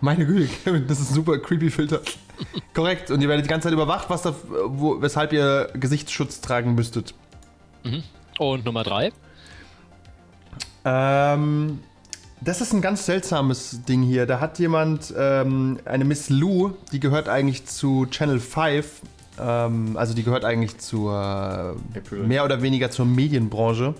Meine 0.00 0.26
Güte, 0.26 0.48
Kevin, 0.64 0.88
das 0.88 0.98
ist 0.98 1.12
ein 1.12 1.14
super 1.14 1.38
creepy 1.38 1.70
Filter. 1.70 2.00
Korrekt. 2.74 3.12
Und 3.12 3.20
ihr 3.20 3.28
werdet 3.28 3.44
die 3.44 3.48
ganze 3.48 3.66
Zeit 3.66 3.74
überwacht, 3.74 4.10
was 4.10 4.22
da, 4.22 4.34
wo, 4.66 5.00
weshalb 5.00 5.32
ihr 5.32 5.70
Gesichtsschutz 5.74 6.40
tragen 6.40 6.74
müsstet. 6.74 7.14
Und 8.40 8.64
Nummer 8.64 8.82
drei. 8.82 9.12
Ähm, 10.84 11.78
das 12.40 12.60
ist 12.60 12.72
ein 12.72 12.80
ganz 12.82 13.06
seltsames 13.06 13.84
Ding 13.84 14.02
hier. 14.02 14.26
Da 14.26 14.40
hat 14.40 14.58
jemand, 14.58 15.14
ähm, 15.16 15.78
eine 15.84 16.04
Miss 16.04 16.28
Lou, 16.28 16.72
die 16.90 16.98
gehört 16.98 17.28
eigentlich 17.28 17.66
zu 17.66 18.06
Channel 18.10 18.40
5. 18.40 19.02
Ähm, 19.40 19.96
also 19.96 20.14
die 20.14 20.22
gehört 20.22 20.44
eigentlich 20.44 20.78
zur, 20.78 21.76
April. 21.94 22.24
mehr 22.24 22.44
oder 22.44 22.62
weniger 22.62 22.90
zur 22.90 23.06
Medienbranche. 23.06 23.94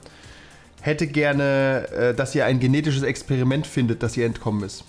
Hätte 0.80 1.06
gerne, 1.06 1.88
äh, 1.90 2.14
dass 2.14 2.34
ihr 2.34 2.44
ein 2.44 2.60
genetisches 2.60 3.02
Experiment 3.02 3.66
findet, 3.66 4.02
das 4.02 4.16
ihr 4.16 4.26
entkommen 4.26 4.64
ist. 4.64 4.84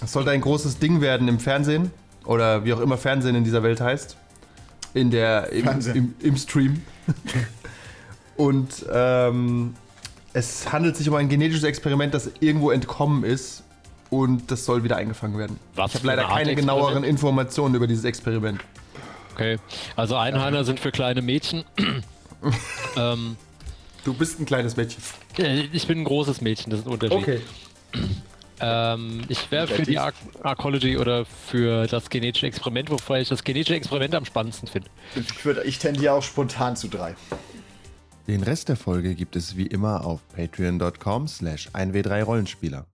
Das 0.00 0.12
sollte 0.12 0.30
ein 0.30 0.40
großes 0.40 0.78
Ding 0.78 1.00
werden 1.00 1.28
im 1.28 1.38
Fernsehen. 1.38 1.90
Oder 2.24 2.64
wie 2.64 2.72
auch 2.72 2.80
immer 2.80 2.96
Fernsehen 2.96 3.34
in 3.34 3.44
dieser 3.44 3.62
Welt 3.62 3.80
heißt. 3.80 4.16
In 4.94 5.10
der, 5.10 5.52
im, 5.52 5.68
im, 5.94 6.14
im 6.20 6.36
Stream. 6.36 6.82
Und 8.36 8.86
ähm, 8.92 9.74
es 10.32 10.72
handelt 10.72 10.96
sich 10.96 11.08
um 11.08 11.14
ein 11.14 11.28
genetisches 11.28 11.64
Experiment, 11.64 12.14
das 12.14 12.30
irgendwo 12.40 12.70
entkommen 12.70 13.24
ist 13.24 13.62
und 14.10 14.50
das 14.50 14.64
soll 14.64 14.82
wieder 14.84 14.96
eingefangen 14.96 15.38
werden. 15.38 15.58
Was 15.74 15.92
ich 15.92 15.96
habe 15.98 16.08
leider 16.08 16.24
keine 16.24 16.54
genaueren? 16.54 17.04
Informationen 17.04 17.74
über 17.74 17.86
dieses 17.86 18.04
Experiment. 18.04 18.60
Okay. 19.34 19.58
Also 19.96 20.16
Einhörner 20.16 20.64
sind 20.64 20.80
für 20.80 20.92
kleine 20.92 21.22
Mädchen. 21.22 21.64
ähm, 22.96 23.36
Du 24.04 24.12
bist 24.12 24.38
ein 24.38 24.44
kleines 24.46 24.76
Mädchen. 24.76 25.02
äh, 25.38 25.62
ich 25.72 25.86
bin 25.86 26.00
ein 26.00 26.04
großes 26.04 26.40
Mädchen, 26.40 26.70
das 26.70 26.80
ist 26.80 26.86
ein 26.86 26.92
Unterschied. 26.92 27.42
Ähm, 28.60 29.22
ich 29.28 29.50
wäre 29.50 29.66
für 29.66 29.82
die 29.82 29.98
Ar 29.98 30.12
Arcology 30.42 30.96
oder 30.96 31.24
für 31.24 31.86
das 31.86 32.08
genetische 32.10 32.46
Experiment, 32.46 32.90
wobei 32.90 33.20
ich 33.22 33.28
das 33.28 33.42
genetische 33.42 33.74
Experiment 33.74 34.14
am 34.14 34.24
spannendsten 34.24 34.68
finde. 34.68 34.88
Ich, 35.16 35.44
würd, 35.44 35.64
ich 35.64 35.78
tendiere 35.78 36.12
auch 36.12 36.22
spontan 36.22 36.76
zu 36.76 36.88
drei. 36.88 37.14
Den 38.28 38.42
Rest 38.42 38.68
der 38.68 38.76
Folge 38.76 39.14
gibt 39.14 39.36
es 39.36 39.56
wie 39.56 39.66
immer 39.66 40.04
auf 40.06 40.20
patreon.com 40.34 41.26
slash 41.28 41.68
1w3rollenspieler. 41.70 42.84